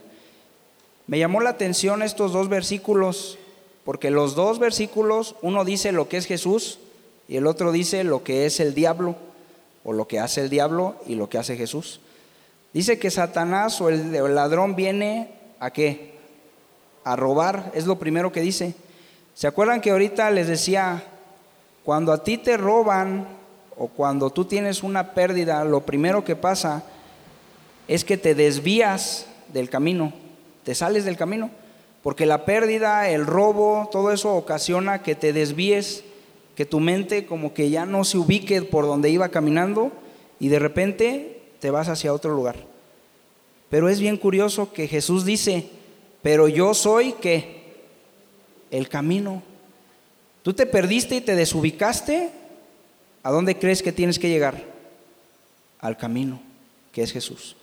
Me 1.07 1.19
llamó 1.19 1.39
la 1.39 1.51
atención 1.51 2.01
estos 2.01 2.33
dos 2.33 2.49
versículos, 2.49 3.37
porque 3.85 4.11
los 4.11 4.35
dos 4.35 4.59
versículos, 4.59 5.35
uno 5.41 5.63
dice 5.63 5.91
lo 5.91 6.09
que 6.09 6.17
es 6.17 6.25
Jesús 6.25 6.79
y 7.27 7.37
el 7.37 7.47
otro 7.47 7.71
dice 7.71 8.03
lo 8.03 8.23
que 8.23 8.45
es 8.45 8.59
el 8.59 8.73
diablo, 8.73 9.15
o 9.83 9.93
lo 9.93 10.07
que 10.07 10.19
hace 10.19 10.41
el 10.41 10.49
diablo 10.49 10.95
y 11.05 11.15
lo 11.15 11.29
que 11.29 11.37
hace 11.37 11.55
Jesús. 11.55 12.01
Dice 12.73 12.99
que 12.99 13.09
Satanás 13.09 13.79
o 13.79 13.87
el, 13.87 14.11
ladrón 14.35 14.75
viene 14.75 15.31
a 15.59 15.71
qué? 15.71 16.17
A 17.05 17.15
robar, 17.15 17.71
es 17.73 17.85
lo 17.85 17.97
primero 17.97 18.31
que 18.31 18.41
dice. 18.41 18.75
¿Se 19.33 19.47
acuerdan 19.47 19.79
que 19.79 19.91
ahorita 19.91 20.29
les 20.31 20.47
decía, 20.47 21.03
cuando 21.85 22.11
a 22.11 22.23
ti 22.23 22.37
te 22.37 22.57
roban 22.57 23.27
o 23.77 23.87
cuando 23.87 24.29
tú 24.29 24.45
tienes 24.45 24.83
una 24.83 25.13
pérdida, 25.13 25.63
lo 25.63 25.81
primero 25.81 26.23
que 26.23 26.35
pasa 26.35 26.83
es 27.87 28.03
que 28.03 28.17
te 28.17 28.35
desvías 28.35 29.27
del 29.53 29.69
camino, 29.69 30.13
te 30.63 30.75
sales 30.75 31.05
del 31.05 31.17
camino, 31.17 31.49
porque 32.03 32.25
la 32.25 32.45
pérdida, 32.45 33.09
el 33.09 33.25
robo, 33.25 33.89
todo 33.91 34.11
eso 34.11 34.35
ocasiona 34.35 35.03
que 35.03 35.15
te 35.15 35.33
desvíes 35.33 36.03
que 36.55 36.65
tu 36.65 36.79
mente 36.79 37.25
como 37.25 37.53
que 37.53 37.69
ya 37.69 37.85
no 37.85 38.03
se 38.03 38.17
ubique 38.17 38.61
por 38.63 38.85
donde 38.85 39.09
iba 39.09 39.29
caminando 39.29 39.91
y 40.39 40.47
de 40.47 40.59
repente 40.59 41.41
te 41.59 41.69
vas 41.69 41.87
hacia 41.87 42.13
otro 42.13 42.33
lugar. 42.33 42.55
Pero 43.69 43.89
es 43.89 43.99
bien 43.99 44.17
curioso 44.17 44.73
que 44.73 44.87
Jesús 44.87 45.25
dice, 45.25 45.67
pero 46.21 46.47
yo 46.47 46.73
soy 46.73 47.13
que 47.13 47.57
el 48.71 48.89
camino. 48.89 49.43
Tú 50.41 50.53
te 50.53 50.65
perdiste 50.65 51.15
y 51.15 51.21
te 51.21 51.35
desubicaste. 51.35 52.31
¿A 53.23 53.31
dónde 53.31 53.57
crees 53.57 53.81
que 53.81 53.91
tienes 53.91 54.19
que 54.19 54.29
llegar? 54.29 54.63
Al 55.79 55.97
camino, 55.97 56.39
que 56.91 57.03
es 57.03 57.11
Jesús. 57.11 57.55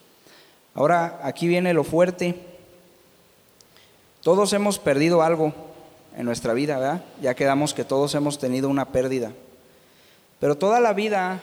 Ahora, 0.74 1.20
aquí 1.22 1.46
viene 1.46 1.74
lo 1.74 1.84
fuerte. 1.84 2.36
Todos 4.22 4.52
hemos 4.52 4.78
perdido 4.78 5.22
algo 5.22 5.54
en 6.16 6.26
nuestra 6.26 6.52
vida, 6.52 6.78
¿verdad? 6.78 7.04
Ya 7.20 7.34
quedamos 7.34 7.74
que 7.74 7.84
todos 7.84 8.14
hemos 8.14 8.38
tenido 8.38 8.68
una 8.68 8.86
pérdida. 8.86 9.32
Pero 10.40 10.56
toda 10.56 10.80
la 10.80 10.92
vida 10.92 11.40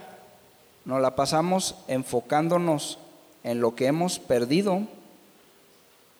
nos 0.86 1.02
la 1.02 1.15
pasamos 1.15 1.76
enfocándonos 1.88 3.00
en 3.43 3.62
lo 3.62 3.76
que 3.76 3.88
hemos 3.88 4.19
perdido 4.19 4.88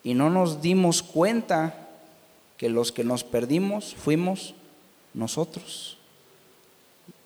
y 0.04 0.14
no 0.14 0.30
nos 0.30 0.62
dimos 0.62 1.04
cuenta 1.04 1.76
que 2.58 2.70
los 2.70 2.92
que 2.92 3.04
nos 3.04 3.24
perdimos 3.24 3.96
fuimos 3.96 4.56
nosotros. 5.14 5.98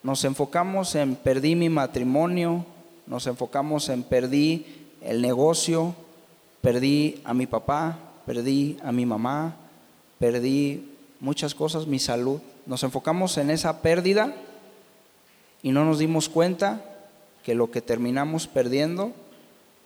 Nos 0.06 0.24
enfocamos 0.24 0.94
en 0.94 1.16
perdí 1.16 1.56
mi 1.56 1.68
matrimonio, 1.68 2.64
nos 3.08 3.26
enfocamos 3.26 3.90
en 3.90 4.04
perdí 4.04 4.64
el 5.02 5.20
negocio, 5.20 5.96
perdí 6.62 7.24
a 7.24 7.34
mi 7.34 7.48
papá, 7.48 7.98
perdí 8.24 8.78
a 8.84 8.92
mi 8.92 9.08
mamá, 9.08 9.56
perdí 10.20 10.92
muchas 11.20 11.56
cosas, 11.56 11.88
mi 11.88 11.98
salud. 11.98 12.40
Nos 12.68 12.84
enfocamos 12.84 13.36
en 13.40 13.50
esa 13.50 13.82
pérdida 13.82 14.36
y 15.64 15.72
no 15.72 15.84
nos 15.86 15.98
dimos 15.98 16.30
cuenta 16.30 16.86
que 17.44 17.56
lo 17.56 17.72
que 17.72 17.82
terminamos 17.82 18.46
perdiendo 18.46 19.12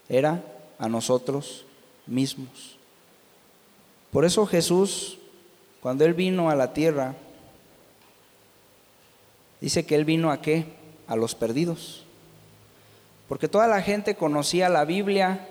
era 0.10 0.44
a 0.80 0.90
nosotros 0.90 1.64
mismos. 2.08 2.78
Por 4.12 4.26
eso 4.26 4.46
Jesús, 4.46 5.18
cuando 5.80 6.04
Él 6.04 6.14
vino 6.14 6.50
a 6.50 6.56
la 6.56 6.74
tierra, 6.74 7.16
dice 9.62 9.86
que 9.86 9.96
Él 9.96 10.06
vino 10.06 10.32
a 10.32 10.42
qué? 10.42 10.66
A 11.08 11.16
los 11.16 11.36
perdidos. 11.36 12.06
Porque 13.28 13.48
toda 13.48 13.68
la 13.68 13.82
gente 13.82 14.16
conocía 14.16 14.70
la 14.70 14.86
Biblia, 14.86 15.48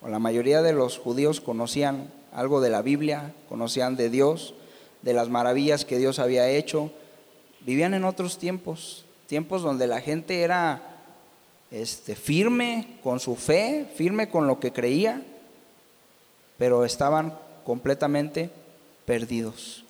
o 0.00 0.08
la 0.08 0.18
mayoría 0.18 0.62
de 0.62 0.72
los 0.72 0.98
judíos 0.98 1.40
conocían 1.40 2.10
algo 2.32 2.60
de 2.60 2.70
la 2.70 2.82
Biblia, 2.82 3.34
conocían 3.48 3.96
de 3.96 4.10
Dios, 4.10 4.54
de 5.02 5.12
las 5.12 5.28
maravillas 5.28 5.84
que 5.84 5.98
Dios 5.98 6.18
había 6.18 6.48
hecho. 6.48 6.90
Vivían 7.60 7.94
en 7.94 8.04
otros 8.04 8.38
tiempos, 8.38 9.04
tiempos 9.26 9.62
donde 9.62 9.86
la 9.86 10.00
gente 10.00 10.42
era 10.42 11.02
este, 11.70 12.14
firme 12.14 12.98
con 13.02 13.20
su 13.20 13.36
fe, 13.36 13.86
firme 13.94 14.30
con 14.30 14.46
lo 14.46 14.58
que 14.58 14.72
creía, 14.72 15.22
pero 16.56 16.84
estaban 16.84 17.38
completamente 17.64 18.50
perdidos. 19.04 19.84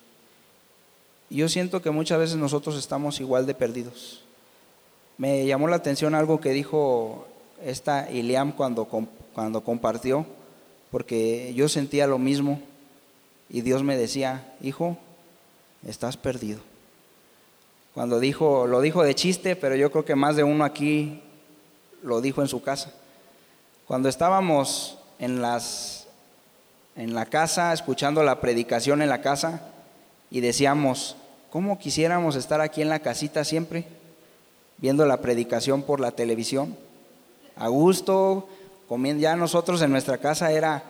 Yo 1.29 1.47
siento 1.47 1.81
que 1.81 1.91
muchas 1.91 2.19
veces 2.19 2.37
nosotros 2.37 2.77
estamos 2.77 3.19
igual 3.19 3.45
de 3.45 3.53
perdidos. 3.53 4.23
Me 5.17 5.45
llamó 5.45 5.67
la 5.67 5.75
atención 5.75 6.15
algo 6.15 6.39
que 6.39 6.51
dijo 6.51 7.27
esta 7.63 8.09
Iliam 8.09 8.51
cuando, 8.51 8.85
cuando 8.85 9.63
compartió, 9.63 10.25
porque 10.91 11.53
yo 11.53 11.69
sentía 11.69 12.07
lo 12.07 12.17
mismo. 12.17 12.61
Y 13.49 13.61
Dios 13.61 13.83
me 13.83 13.97
decía, 13.97 14.55
hijo, 14.61 14.97
estás 15.85 16.17
perdido. 16.17 16.59
Cuando 17.93 18.19
dijo, 18.19 18.65
lo 18.65 18.81
dijo 18.81 19.03
de 19.03 19.13
chiste, 19.13 19.55
pero 19.55 19.75
yo 19.75 19.91
creo 19.91 20.05
que 20.05 20.15
más 20.15 20.35
de 20.35 20.43
uno 20.43 20.63
aquí 20.63 21.21
lo 22.01 22.21
dijo 22.21 22.41
en 22.41 22.47
su 22.47 22.61
casa. 22.61 22.93
Cuando 23.87 24.09
estábamos 24.09 24.97
en 25.19 25.41
las 25.41 26.07
en 26.95 27.13
la 27.13 27.25
casa 27.25 27.71
escuchando 27.71 28.23
la 28.23 28.41
predicación 28.41 29.01
en 29.01 29.09
la 29.09 29.21
casa 29.21 29.71
y 30.31 30.41
decíamos, 30.41 31.15
¿cómo 31.49 31.79
quisiéramos 31.79 32.35
estar 32.35 32.61
aquí 32.61 32.81
en 32.81 32.89
la 32.89 32.99
casita 32.99 33.43
siempre 33.43 33.85
viendo 34.77 35.05
la 35.05 35.21
predicación 35.21 35.81
por 35.83 35.99
la 35.99 36.11
televisión? 36.11 36.77
A 37.55 37.67
gusto, 37.67 38.47
comiendo 38.87 39.21
ya 39.21 39.35
nosotros 39.35 39.81
en 39.81 39.91
nuestra 39.91 40.17
casa 40.17 40.51
era 40.51 40.83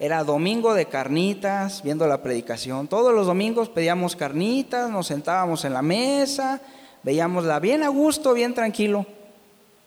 era 0.00 0.24
domingo 0.24 0.72
de 0.72 0.86
carnitas, 0.86 1.82
viendo 1.82 2.06
la 2.06 2.22
predicación. 2.22 2.88
Todos 2.88 3.12
los 3.12 3.26
domingos 3.26 3.68
pedíamos 3.68 4.16
carnitas, 4.16 4.88
nos 4.88 5.06
sentábamos 5.06 5.66
en 5.66 5.74
la 5.74 5.82
mesa, 5.82 6.58
veíamosla 7.02 7.60
bien 7.60 7.82
a 7.82 7.88
gusto, 7.88 8.32
bien 8.32 8.54
tranquilo. 8.54 9.04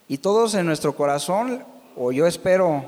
Y 0.06 0.18
todos 0.18 0.54
en 0.54 0.66
nuestro 0.66 0.94
corazón, 0.94 1.64
o 1.96 2.12
yo 2.12 2.28
espero 2.28 2.84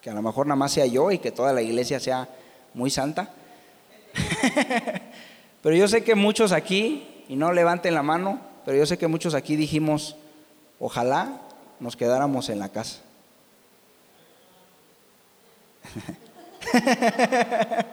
que 0.00 0.10
a 0.10 0.14
lo 0.14 0.22
mejor 0.22 0.48
nada 0.48 0.56
más 0.56 0.72
sea 0.72 0.86
yo 0.86 1.12
y 1.12 1.18
que 1.18 1.30
toda 1.30 1.52
la 1.52 1.62
iglesia 1.62 2.00
sea 2.00 2.28
muy 2.74 2.90
santa. 2.90 3.30
pero 5.64 5.74
yo 5.76 5.88
sé 5.88 6.04
que 6.04 6.14
muchos 6.14 6.52
aquí, 6.52 7.24
y 7.26 7.36
no 7.36 7.50
levanten 7.50 7.94
la 7.94 8.02
mano, 8.02 8.38
pero 8.66 8.76
yo 8.76 8.84
sé 8.84 8.98
que 8.98 9.06
muchos 9.06 9.32
aquí 9.32 9.56
dijimos, 9.56 10.14
ojalá 10.78 11.40
nos 11.80 11.96
quedáramos 11.96 12.50
en 12.50 12.58
la 12.58 12.68
casa. 12.68 12.98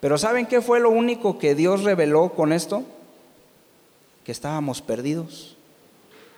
Pero 0.00 0.16
¿saben 0.16 0.46
qué 0.46 0.60
fue 0.60 0.78
lo 0.78 0.90
único 0.90 1.38
que 1.40 1.56
Dios 1.56 1.82
reveló 1.82 2.34
con 2.34 2.52
esto? 2.52 2.84
Que 4.22 4.30
estábamos 4.30 4.80
perdidos. 4.80 5.56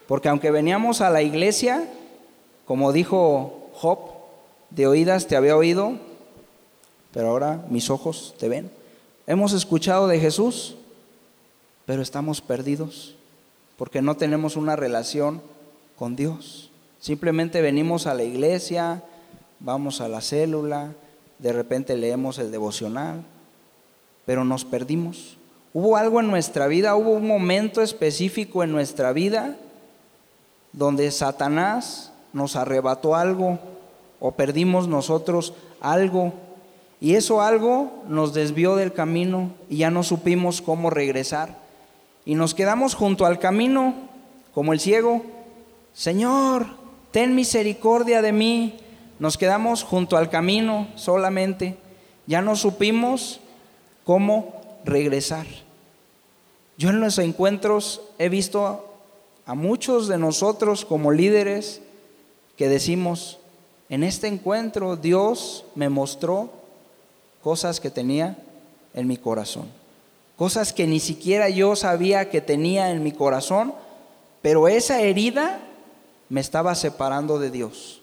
Porque 0.07 0.31
aunque 0.31 0.51
veníamos 0.51 1.03
a 1.03 1.11
la 1.11 1.21
iglesia, 1.21 1.87
como 2.65 2.93
dijo 2.93 3.69
Job, 3.75 3.99
de 4.71 4.87
oídas 4.87 5.27
te 5.27 5.37
había 5.37 5.57
oído, 5.57 5.99
pero 7.13 7.29
ahora 7.29 7.67
mis 7.69 7.91
ojos 7.91 8.35
te 8.39 8.49
ven. 8.49 8.76
Hemos 9.27 9.53
escuchado 9.53 10.07
de 10.07 10.21
Jesús, 10.21 10.77
pero 11.85 12.01
estamos 12.01 12.41
perdidos 12.41 13.17
porque 13.77 14.01
no 14.01 14.17
tenemos 14.17 14.57
una 14.57 14.77
relación 14.77 15.43
con 15.99 16.17
Dios. 16.17 16.71
Simplemente 17.01 17.61
venimos 17.61 18.07
a 18.07 18.15
la 18.15 18.23
iglesia, 18.23 19.03
vamos 19.61 20.01
a 20.01 20.09
la 20.09 20.21
célula, 20.21 20.93
de 21.39 21.53
repente 21.53 21.97
leemos 21.97 22.39
el 22.39 22.51
devocional, 22.51 23.25
pero 24.25 24.45
nos 24.45 24.65
perdimos. 24.65 25.37
Hubo 25.75 25.97
algo 25.97 26.21
en 26.21 26.29
nuestra 26.29 26.69
vida, 26.69 26.95
hubo 26.97 27.11
un 27.11 27.27
momento 27.27 27.83
específico 27.83 28.63
en 28.63 28.73
nuestra 28.73 29.13
vida 29.13 29.57
donde 30.73 31.11
Satanás 31.11 32.13
nos 32.33 32.55
arrebató 32.55 33.17
algo 33.17 33.59
o 34.21 34.33
perdimos 34.33 34.89
nosotros 34.89 35.53
algo 35.81 36.33
y 37.01 37.15
eso 37.15 37.43
algo 37.43 38.05
nos 38.09 38.33
desvió 38.33 38.75
del 38.77 38.93
camino 38.93 39.51
y 39.69 39.79
ya 39.79 39.91
no 39.91 40.03
supimos 40.03 40.63
cómo 40.63 40.91
regresar. 40.91 41.59
Y 42.25 42.35
nos 42.35 42.55
quedamos 42.55 42.95
junto 42.95 43.27
al 43.27 43.39
camino 43.39 43.95
como 44.55 44.73
el 44.73 44.81
ciego. 44.81 45.23
Señor, 45.93 46.67
ten 47.11 47.35
misericordia 47.35 48.23
de 48.23 48.33
mí. 48.33 48.79
Nos 49.19 49.37
quedamos 49.37 49.83
junto 49.85 50.17
al 50.17 50.31
camino 50.31 50.89
solamente. 50.97 51.77
Ya 52.27 52.41
no 52.41 52.57
supimos 52.57 53.41
cómo 54.05 54.63
regresar. 54.85 55.47
Yo 56.79 56.91
en 56.91 57.01
los 57.01 57.19
encuentros 57.19 58.01
he 58.19 58.29
visto 58.29 58.87
a 59.45 59.55
muchos 59.55 60.09
de 60.09 60.19
nosotros 60.19 60.85
como 60.85 61.13
líderes 61.13 61.81
que 62.57 62.69
decimos, 62.69 63.39
en 63.89 64.03
este 64.03 64.27
encuentro 64.27 64.97
Dios 64.97 65.65
me 65.75 65.89
mostró 65.89 66.51
cosas 67.47 67.79
que 67.79 67.93
tenía 67.93 68.37
en 68.93 69.07
mi 69.07 69.19
corazón, 69.19 69.67
cosas 70.37 70.73
que 70.73 70.89
ni 70.89 70.99
siquiera 70.99 71.49
yo 71.49 71.77
sabía 71.77 72.29
que 72.29 72.41
tenía 72.41 72.91
en 72.91 73.05
mi 73.05 73.13
corazón, 73.13 73.73
pero 74.43 74.67
esa 74.67 75.01
herida 75.01 75.61
me 76.29 76.41
estaba 76.41 76.75
separando 76.75 77.39
de 77.39 77.53
Dios. 77.53 78.03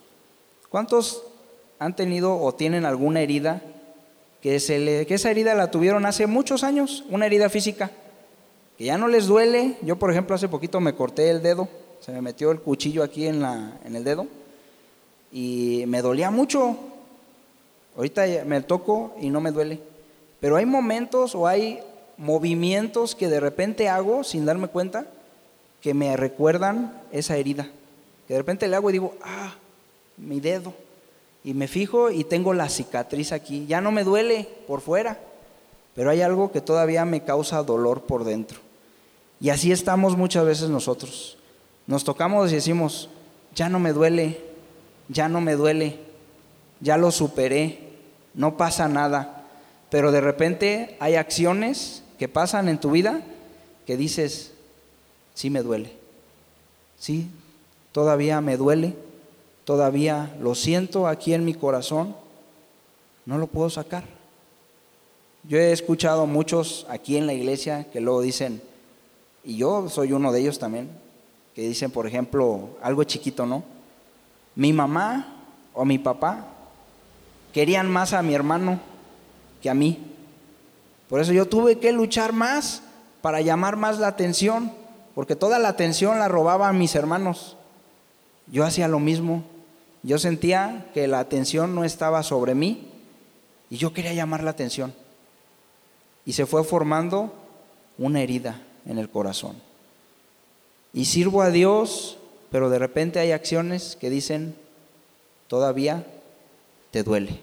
¿Cuántos 0.70 1.24
han 1.78 1.94
tenido 1.94 2.40
o 2.40 2.54
tienen 2.54 2.86
alguna 2.86 3.20
herida 3.20 3.60
que, 4.40 4.56
que 5.06 5.14
esa 5.14 5.30
herida 5.30 5.54
la 5.54 5.70
tuvieron 5.70 6.06
hace 6.06 6.26
muchos 6.26 6.64
años, 6.64 7.04
una 7.10 7.26
herida 7.26 7.50
física? 7.50 7.90
que 8.78 8.84
ya 8.84 8.96
no 8.96 9.08
les 9.08 9.26
duele. 9.26 9.76
Yo, 9.82 9.96
por 9.96 10.10
ejemplo, 10.10 10.34
hace 10.34 10.48
poquito 10.48 10.80
me 10.80 10.94
corté 10.94 11.28
el 11.28 11.42
dedo, 11.42 11.68
se 12.00 12.12
me 12.12 12.22
metió 12.22 12.50
el 12.50 12.62
cuchillo 12.62 13.02
aquí 13.02 13.26
en, 13.26 13.42
la, 13.42 13.78
en 13.84 13.94
el 13.94 14.04
dedo 14.04 14.26
y 15.30 15.84
me 15.86 16.00
dolía 16.00 16.30
mucho. 16.30 16.93
Ahorita 17.96 18.24
me 18.44 18.60
toco 18.62 19.14
y 19.20 19.30
no 19.30 19.40
me 19.40 19.52
duele. 19.52 19.80
Pero 20.40 20.56
hay 20.56 20.66
momentos 20.66 21.34
o 21.34 21.46
hay 21.46 21.80
movimientos 22.16 23.14
que 23.14 23.28
de 23.28 23.40
repente 23.40 23.88
hago 23.88 24.24
sin 24.24 24.44
darme 24.44 24.68
cuenta 24.68 25.06
que 25.80 25.94
me 25.94 26.16
recuerdan 26.16 27.02
esa 27.12 27.36
herida. 27.36 27.68
Que 28.26 28.34
de 28.34 28.40
repente 28.40 28.68
le 28.68 28.76
hago 28.76 28.90
y 28.90 28.94
digo, 28.94 29.14
ah, 29.22 29.54
mi 30.16 30.40
dedo. 30.40 30.74
Y 31.42 31.54
me 31.54 31.68
fijo 31.68 32.10
y 32.10 32.24
tengo 32.24 32.54
la 32.54 32.68
cicatriz 32.68 33.32
aquí. 33.32 33.66
Ya 33.66 33.80
no 33.80 33.92
me 33.92 34.04
duele 34.04 34.48
por 34.66 34.80
fuera, 34.80 35.20
pero 35.94 36.10
hay 36.10 36.22
algo 36.22 36.50
que 36.50 36.60
todavía 36.60 37.04
me 37.04 37.22
causa 37.22 37.62
dolor 37.62 38.02
por 38.02 38.24
dentro. 38.24 38.60
Y 39.40 39.50
así 39.50 39.72
estamos 39.72 40.16
muchas 40.16 40.46
veces 40.46 40.70
nosotros. 40.70 41.36
Nos 41.86 42.02
tocamos 42.02 42.50
y 42.50 42.54
decimos, 42.54 43.10
ya 43.54 43.68
no 43.68 43.78
me 43.78 43.92
duele, 43.92 44.40
ya 45.08 45.28
no 45.28 45.42
me 45.42 45.54
duele, 45.54 45.98
ya 46.80 46.96
lo 46.96 47.10
superé, 47.10 47.78
no 48.34 48.56
pasa 48.56 48.88
nada. 48.88 49.44
Pero 49.90 50.12
de 50.12 50.20
repente 50.20 50.96
hay 51.00 51.14
acciones 51.14 52.02
que 52.18 52.28
pasan 52.28 52.68
en 52.68 52.78
tu 52.78 52.90
vida 52.90 53.22
que 53.86 53.96
dices, 53.96 54.52
sí 55.34 55.50
me 55.50 55.62
duele, 55.62 55.92
sí, 56.98 57.28
todavía 57.92 58.40
me 58.40 58.56
duele, 58.56 58.96
todavía 59.64 60.34
lo 60.40 60.54
siento 60.54 61.06
aquí 61.06 61.34
en 61.34 61.44
mi 61.44 61.54
corazón, 61.54 62.16
no 63.26 63.38
lo 63.38 63.46
puedo 63.46 63.70
sacar. 63.70 64.04
Yo 65.46 65.58
he 65.58 65.72
escuchado 65.72 66.26
muchos 66.26 66.86
aquí 66.88 67.16
en 67.16 67.26
la 67.26 67.34
iglesia 67.34 67.84
que 67.92 68.00
luego 68.00 68.22
dicen, 68.22 68.62
y 69.44 69.58
yo 69.58 69.88
soy 69.90 70.12
uno 70.12 70.32
de 70.32 70.40
ellos 70.40 70.58
también, 70.58 70.88
que 71.54 71.62
dicen, 71.62 71.90
por 71.90 72.06
ejemplo, 72.06 72.70
algo 72.82 73.04
chiquito, 73.04 73.44
¿no? 73.44 73.62
Mi 74.54 74.72
mamá 74.72 75.44
o 75.74 75.84
mi 75.84 75.98
papá 75.98 76.53
querían 77.54 77.88
más 77.88 78.12
a 78.12 78.22
mi 78.22 78.34
hermano 78.34 78.80
que 79.62 79.70
a 79.70 79.74
mí. 79.74 79.98
Por 81.08 81.20
eso 81.20 81.32
yo 81.32 81.46
tuve 81.46 81.78
que 81.78 81.92
luchar 81.92 82.32
más 82.32 82.82
para 83.22 83.40
llamar 83.40 83.76
más 83.76 84.00
la 84.00 84.08
atención, 84.08 84.72
porque 85.14 85.36
toda 85.36 85.60
la 85.60 85.68
atención 85.68 86.18
la 86.18 86.26
robaban 86.26 86.76
mis 86.76 86.96
hermanos. 86.96 87.56
Yo 88.48 88.64
hacía 88.64 88.88
lo 88.88 88.98
mismo. 88.98 89.44
Yo 90.02 90.18
sentía 90.18 90.90
que 90.92 91.06
la 91.06 91.20
atención 91.20 91.74
no 91.76 91.84
estaba 91.84 92.22
sobre 92.24 92.54
mí 92.54 92.90
y 93.70 93.76
yo 93.76 93.94
quería 93.94 94.12
llamar 94.12 94.42
la 94.42 94.50
atención. 94.50 94.92
Y 96.26 96.32
se 96.32 96.46
fue 96.46 96.64
formando 96.64 97.32
una 97.98 98.20
herida 98.20 98.60
en 98.84 98.98
el 98.98 99.08
corazón. 99.08 99.54
Y 100.92 101.04
sirvo 101.04 101.40
a 101.40 101.50
Dios, 101.50 102.18
pero 102.50 102.68
de 102.68 102.80
repente 102.80 103.20
hay 103.20 103.30
acciones 103.30 103.96
que 103.96 104.10
dicen, 104.10 104.56
todavía 105.46 106.04
te 106.94 107.02
duele. 107.02 107.40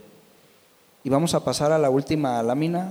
Y 1.03 1.09
vamos 1.09 1.33
a 1.33 1.43
pasar 1.43 1.73
a 1.73 1.77
la 1.77 1.89
última 1.89 2.41
lámina. 2.41 2.89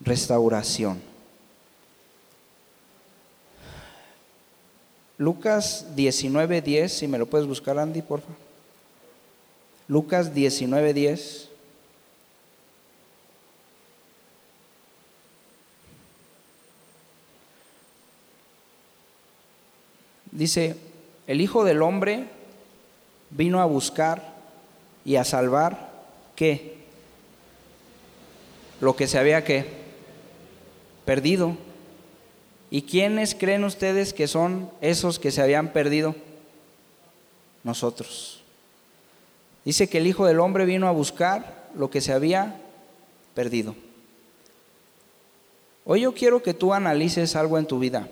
Restauración. 0.00 1.02
Lucas 5.18 5.94
19:10, 5.94 6.88
si 6.88 7.06
me 7.06 7.18
lo 7.18 7.26
puedes 7.26 7.46
buscar 7.46 7.78
Andy, 7.78 8.00
por 8.00 8.22
favor. 8.22 8.36
Lucas 9.86 10.32
19:10. 10.32 11.50
Dice, 20.32 20.93
el 21.26 21.40
Hijo 21.40 21.64
del 21.64 21.82
Hombre 21.82 22.26
vino 23.30 23.60
a 23.60 23.64
buscar 23.64 24.34
y 25.04 25.16
a 25.16 25.24
salvar 25.24 25.90
qué? 26.36 26.76
Lo 28.80 28.96
que 28.96 29.06
se 29.06 29.18
había 29.18 29.44
que 29.44 29.66
perdido. 31.04 31.56
¿Y 32.70 32.82
quiénes 32.82 33.34
creen 33.34 33.64
ustedes 33.64 34.12
que 34.12 34.26
son 34.26 34.70
esos 34.80 35.18
que 35.18 35.30
se 35.30 35.42
habían 35.42 35.72
perdido? 35.72 36.14
Nosotros. 37.62 38.42
Dice 39.64 39.88
que 39.88 39.98
el 39.98 40.06
Hijo 40.06 40.26
del 40.26 40.40
Hombre 40.40 40.66
vino 40.66 40.88
a 40.88 40.92
buscar 40.92 41.68
lo 41.74 41.90
que 41.90 42.00
se 42.00 42.12
había 42.12 42.60
perdido. 43.34 43.74
Hoy 45.86 46.02
yo 46.02 46.14
quiero 46.14 46.42
que 46.42 46.54
tú 46.54 46.74
analices 46.74 47.36
algo 47.36 47.58
en 47.58 47.66
tu 47.66 47.78
vida. 47.78 48.08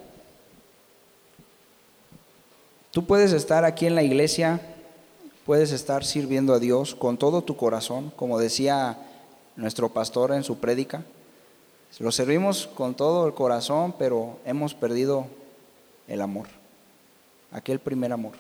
Tú 2.93 3.07
puedes 3.07 3.33
estar 3.33 3.65
aquí 3.65 3.87
en 3.87 3.95
la 3.95 4.03
iglesia, 4.03 4.61
puedes 5.47 5.73
estar 5.73 6.05
sirviendo 6.05 6.53
a 6.53 6.59
Dios 6.59 6.95
con 6.95 7.17
todo 7.17 7.41
tu 7.41 7.57
corazón, 7.57 8.13
como 8.17 8.39
decía 8.39 8.99
nuestro 9.57 9.89
pastor 9.89 10.33
en 10.33 10.45
su 10.45 10.59
prédica. 10.59 11.03
Lo 12.01 12.13
servimos 12.13 12.67
con 12.67 12.95
todo 12.95 13.27
el 13.27 13.33
corazón, 13.33 13.95
pero 13.99 14.39
hemos 14.45 14.75
perdido 14.75 15.25
el 16.07 16.21
amor, 16.21 16.49
aquel 17.51 17.79
primer 17.79 18.13
amor. 18.13 18.33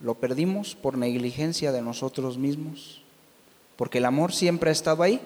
Lo 0.00 0.14
perdimos 0.14 0.74
por 0.74 0.96
negligencia 0.96 1.72
de 1.72 1.82
nosotros 1.82 2.38
mismos, 2.38 3.02
porque 3.76 3.98
el 3.98 4.06
amor 4.06 4.32
siempre 4.32 4.70
ha 4.70 4.72
estado 4.72 5.02
ahí. 5.02 5.20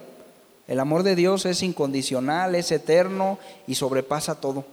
El 0.66 0.80
amor 0.80 1.04
de 1.04 1.14
Dios 1.14 1.46
es 1.46 1.62
incondicional, 1.62 2.56
es 2.56 2.72
eterno 2.72 3.38
y 3.68 3.76
sobrepasa 3.76 4.40
todo. 4.40 4.64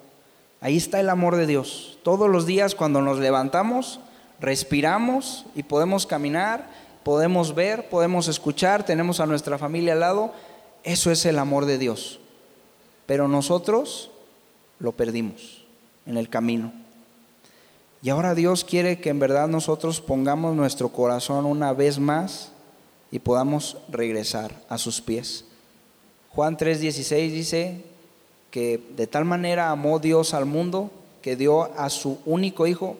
Ahí 0.64 0.78
está 0.78 1.00
el 1.00 1.10
amor 1.10 1.36
de 1.38 1.48
Dios. 1.48 1.98
Todos 2.04 2.30
los 2.30 2.46
días 2.46 2.76
cuando 2.76 3.02
nos 3.02 3.18
levantamos, 3.18 4.00
respiramos 4.40 5.48
y 5.56 5.64
podemos 5.64 6.06
caminar, 6.06 6.70
podemos 7.04 7.56
ver, 7.56 7.90
podemos 7.90 8.28
escuchar, 8.28 8.86
tenemos 8.86 9.20
a 9.20 9.26
nuestra 9.26 9.58
familia 9.58 9.94
al 9.94 10.02
lado. 10.02 10.34
Eso 10.84 11.10
es 11.10 11.26
el 11.26 11.40
amor 11.40 11.66
de 11.66 11.80
Dios. 11.80 12.20
Pero 13.08 13.28
nosotros 13.28 14.12
lo 14.78 14.92
perdimos 14.92 15.66
en 16.06 16.18
el 16.18 16.30
camino. 16.30 16.72
Y 18.04 18.12
ahora 18.12 18.36
Dios 18.36 18.64
quiere 18.64 19.00
que 19.00 19.10
en 19.10 19.20
verdad 19.20 19.48
nosotros 19.48 20.00
pongamos 20.00 20.56
nuestro 20.56 20.90
corazón 20.90 21.46
una 21.46 21.74
vez 21.74 21.98
más 21.98 22.52
y 23.10 23.18
podamos 23.18 23.78
regresar 23.90 24.54
a 24.70 24.78
sus 24.78 25.02
pies. 25.02 25.46
Juan 26.30 26.56
3:16 26.56 27.32
dice, 27.32 27.91
que 28.52 28.84
de 28.96 29.08
tal 29.08 29.26
manera 29.26 29.72
amó 29.72 29.98
Dios 30.00 30.34
al 30.34 30.46
mundo 30.46 30.92
que 31.22 31.36
dio 31.36 31.64
a 31.80 31.90
su 31.90 32.20
único 32.26 32.68
Hijo 32.68 32.98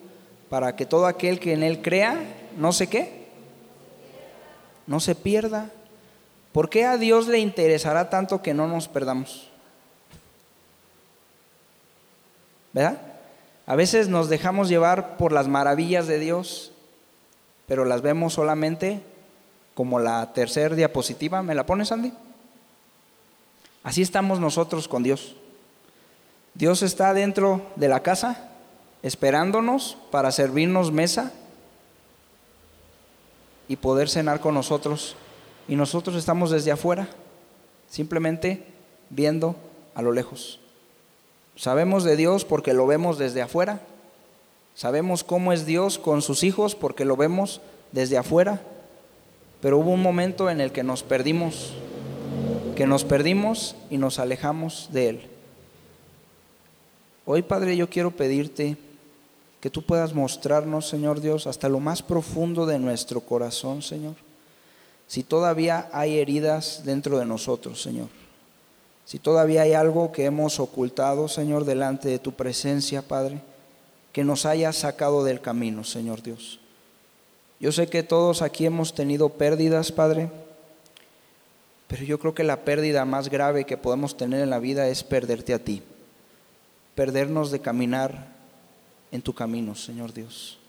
para 0.48 0.74
que 0.74 0.86
todo 0.86 1.06
aquel 1.06 1.38
que 1.38 1.52
en 1.52 1.62
Él 1.62 1.82
crea, 1.82 2.16
no 2.56 2.72
sé 2.72 2.88
qué, 2.88 3.26
no 4.86 5.00
se 5.00 5.14
pierda. 5.14 5.70
¿Por 6.52 6.68
qué 6.68 6.84
a 6.84 6.98
Dios 6.98 7.28
le 7.28 7.38
interesará 7.38 8.10
tanto 8.10 8.42
que 8.42 8.54
no 8.54 8.66
nos 8.66 8.88
perdamos? 8.88 9.48
¿Verdad? 12.72 13.00
A 13.66 13.76
veces 13.76 14.08
nos 14.08 14.28
dejamos 14.28 14.68
llevar 14.68 15.16
por 15.16 15.32
las 15.32 15.48
maravillas 15.48 16.06
de 16.06 16.18
Dios, 16.18 16.72
pero 17.66 17.84
las 17.84 18.02
vemos 18.02 18.34
solamente 18.34 19.00
como 19.74 19.98
la 19.98 20.32
tercera 20.32 20.74
diapositiva. 20.74 21.42
¿Me 21.42 21.54
la 21.54 21.64
pones, 21.64 21.92
Andy? 21.92 22.12
Así 23.82 24.02
estamos 24.02 24.40
nosotros 24.40 24.88
con 24.88 25.02
Dios. 25.02 25.36
Dios 26.54 26.82
está 26.82 27.14
dentro 27.14 27.62
de 27.76 27.88
la 27.88 28.00
casa 28.00 28.48
esperándonos 29.02 29.96
para 30.10 30.30
servirnos 30.30 30.92
mesa 30.92 31.32
y 33.68 33.76
poder 33.76 34.08
cenar 34.08 34.40
con 34.40 34.54
nosotros. 34.54 35.16
Y 35.68 35.76
nosotros 35.76 36.16
estamos 36.16 36.50
desde 36.50 36.72
afuera, 36.72 37.08
simplemente 37.88 38.64
viendo 39.10 39.56
a 39.94 40.02
lo 40.02 40.12
lejos. 40.12 40.60
Sabemos 41.56 42.04
de 42.04 42.16
Dios 42.16 42.44
porque 42.44 42.74
lo 42.74 42.86
vemos 42.86 43.18
desde 43.18 43.42
afuera. 43.42 43.80
Sabemos 44.74 45.22
cómo 45.24 45.52
es 45.52 45.66
Dios 45.66 45.98
con 45.98 46.22
sus 46.22 46.44
hijos 46.44 46.74
porque 46.74 47.04
lo 47.04 47.16
vemos 47.16 47.60
desde 47.92 48.18
afuera. 48.18 48.62
Pero 49.60 49.78
hubo 49.78 49.90
un 49.90 50.02
momento 50.02 50.50
en 50.50 50.60
el 50.60 50.72
que 50.72 50.82
nos 50.82 51.02
perdimos, 51.02 51.72
que 52.74 52.86
nos 52.86 53.04
perdimos 53.04 53.76
y 53.90 53.98
nos 53.98 54.18
alejamos 54.18 54.88
de 54.92 55.08
Él. 55.08 55.31
Hoy, 57.24 57.42
Padre, 57.42 57.76
yo 57.76 57.88
quiero 57.88 58.10
pedirte 58.10 58.76
que 59.60 59.70
tú 59.70 59.82
puedas 59.82 60.12
mostrarnos, 60.12 60.88
Señor 60.88 61.20
Dios, 61.20 61.46
hasta 61.46 61.68
lo 61.68 61.78
más 61.78 62.02
profundo 62.02 62.66
de 62.66 62.80
nuestro 62.80 63.20
corazón, 63.20 63.80
Señor. 63.80 64.14
Si 65.06 65.22
todavía 65.22 65.88
hay 65.92 66.18
heridas 66.18 66.82
dentro 66.84 67.18
de 67.18 67.26
nosotros, 67.26 67.80
Señor. 67.80 68.08
Si 69.04 69.18
todavía 69.18 69.62
hay 69.62 69.72
algo 69.72 70.10
que 70.10 70.24
hemos 70.24 70.58
ocultado, 70.58 71.28
Señor, 71.28 71.64
delante 71.64 72.08
de 72.08 72.18
tu 72.18 72.32
presencia, 72.32 73.02
Padre, 73.02 73.40
que 74.12 74.24
nos 74.24 74.44
haya 74.44 74.72
sacado 74.72 75.22
del 75.22 75.40
camino, 75.40 75.84
Señor 75.84 76.22
Dios. 76.22 76.58
Yo 77.60 77.70
sé 77.70 77.86
que 77.86 78.02
todos 78.02 78.42
aquí 78.42 78.66
hemos 78.66 78.94
tenido 78.94 79.28
pérdidas, 79.28 79.92
Padre, 79.92 80.28
pero 81.86 82.02
yo 82.04 82.18
creo 82.18 82.34
que 82.34 82.42
la 82.42 82.64
pérdida 82.64 83.04
más 83.04 83.28
grave 83.28 83.64
que 83.64 83.76
podemos 83.76 84.16
tener 84.16 84.40
en 84.40 84.50
la 84.50 84.58
vida 84.58 84.88
es 84.88 85.04
perderte 85.04 85.54
a 85.54 85.60
ti, 85.60 85.82
perdernos 86.94 87.50
de 87.50 87.60
caminar 87.60 88.32
en 89.10 89.22
tu 89.22 89.34
camino, 89.34 89.74
Señor 89.74 90.12
Dios. 90.12 90.61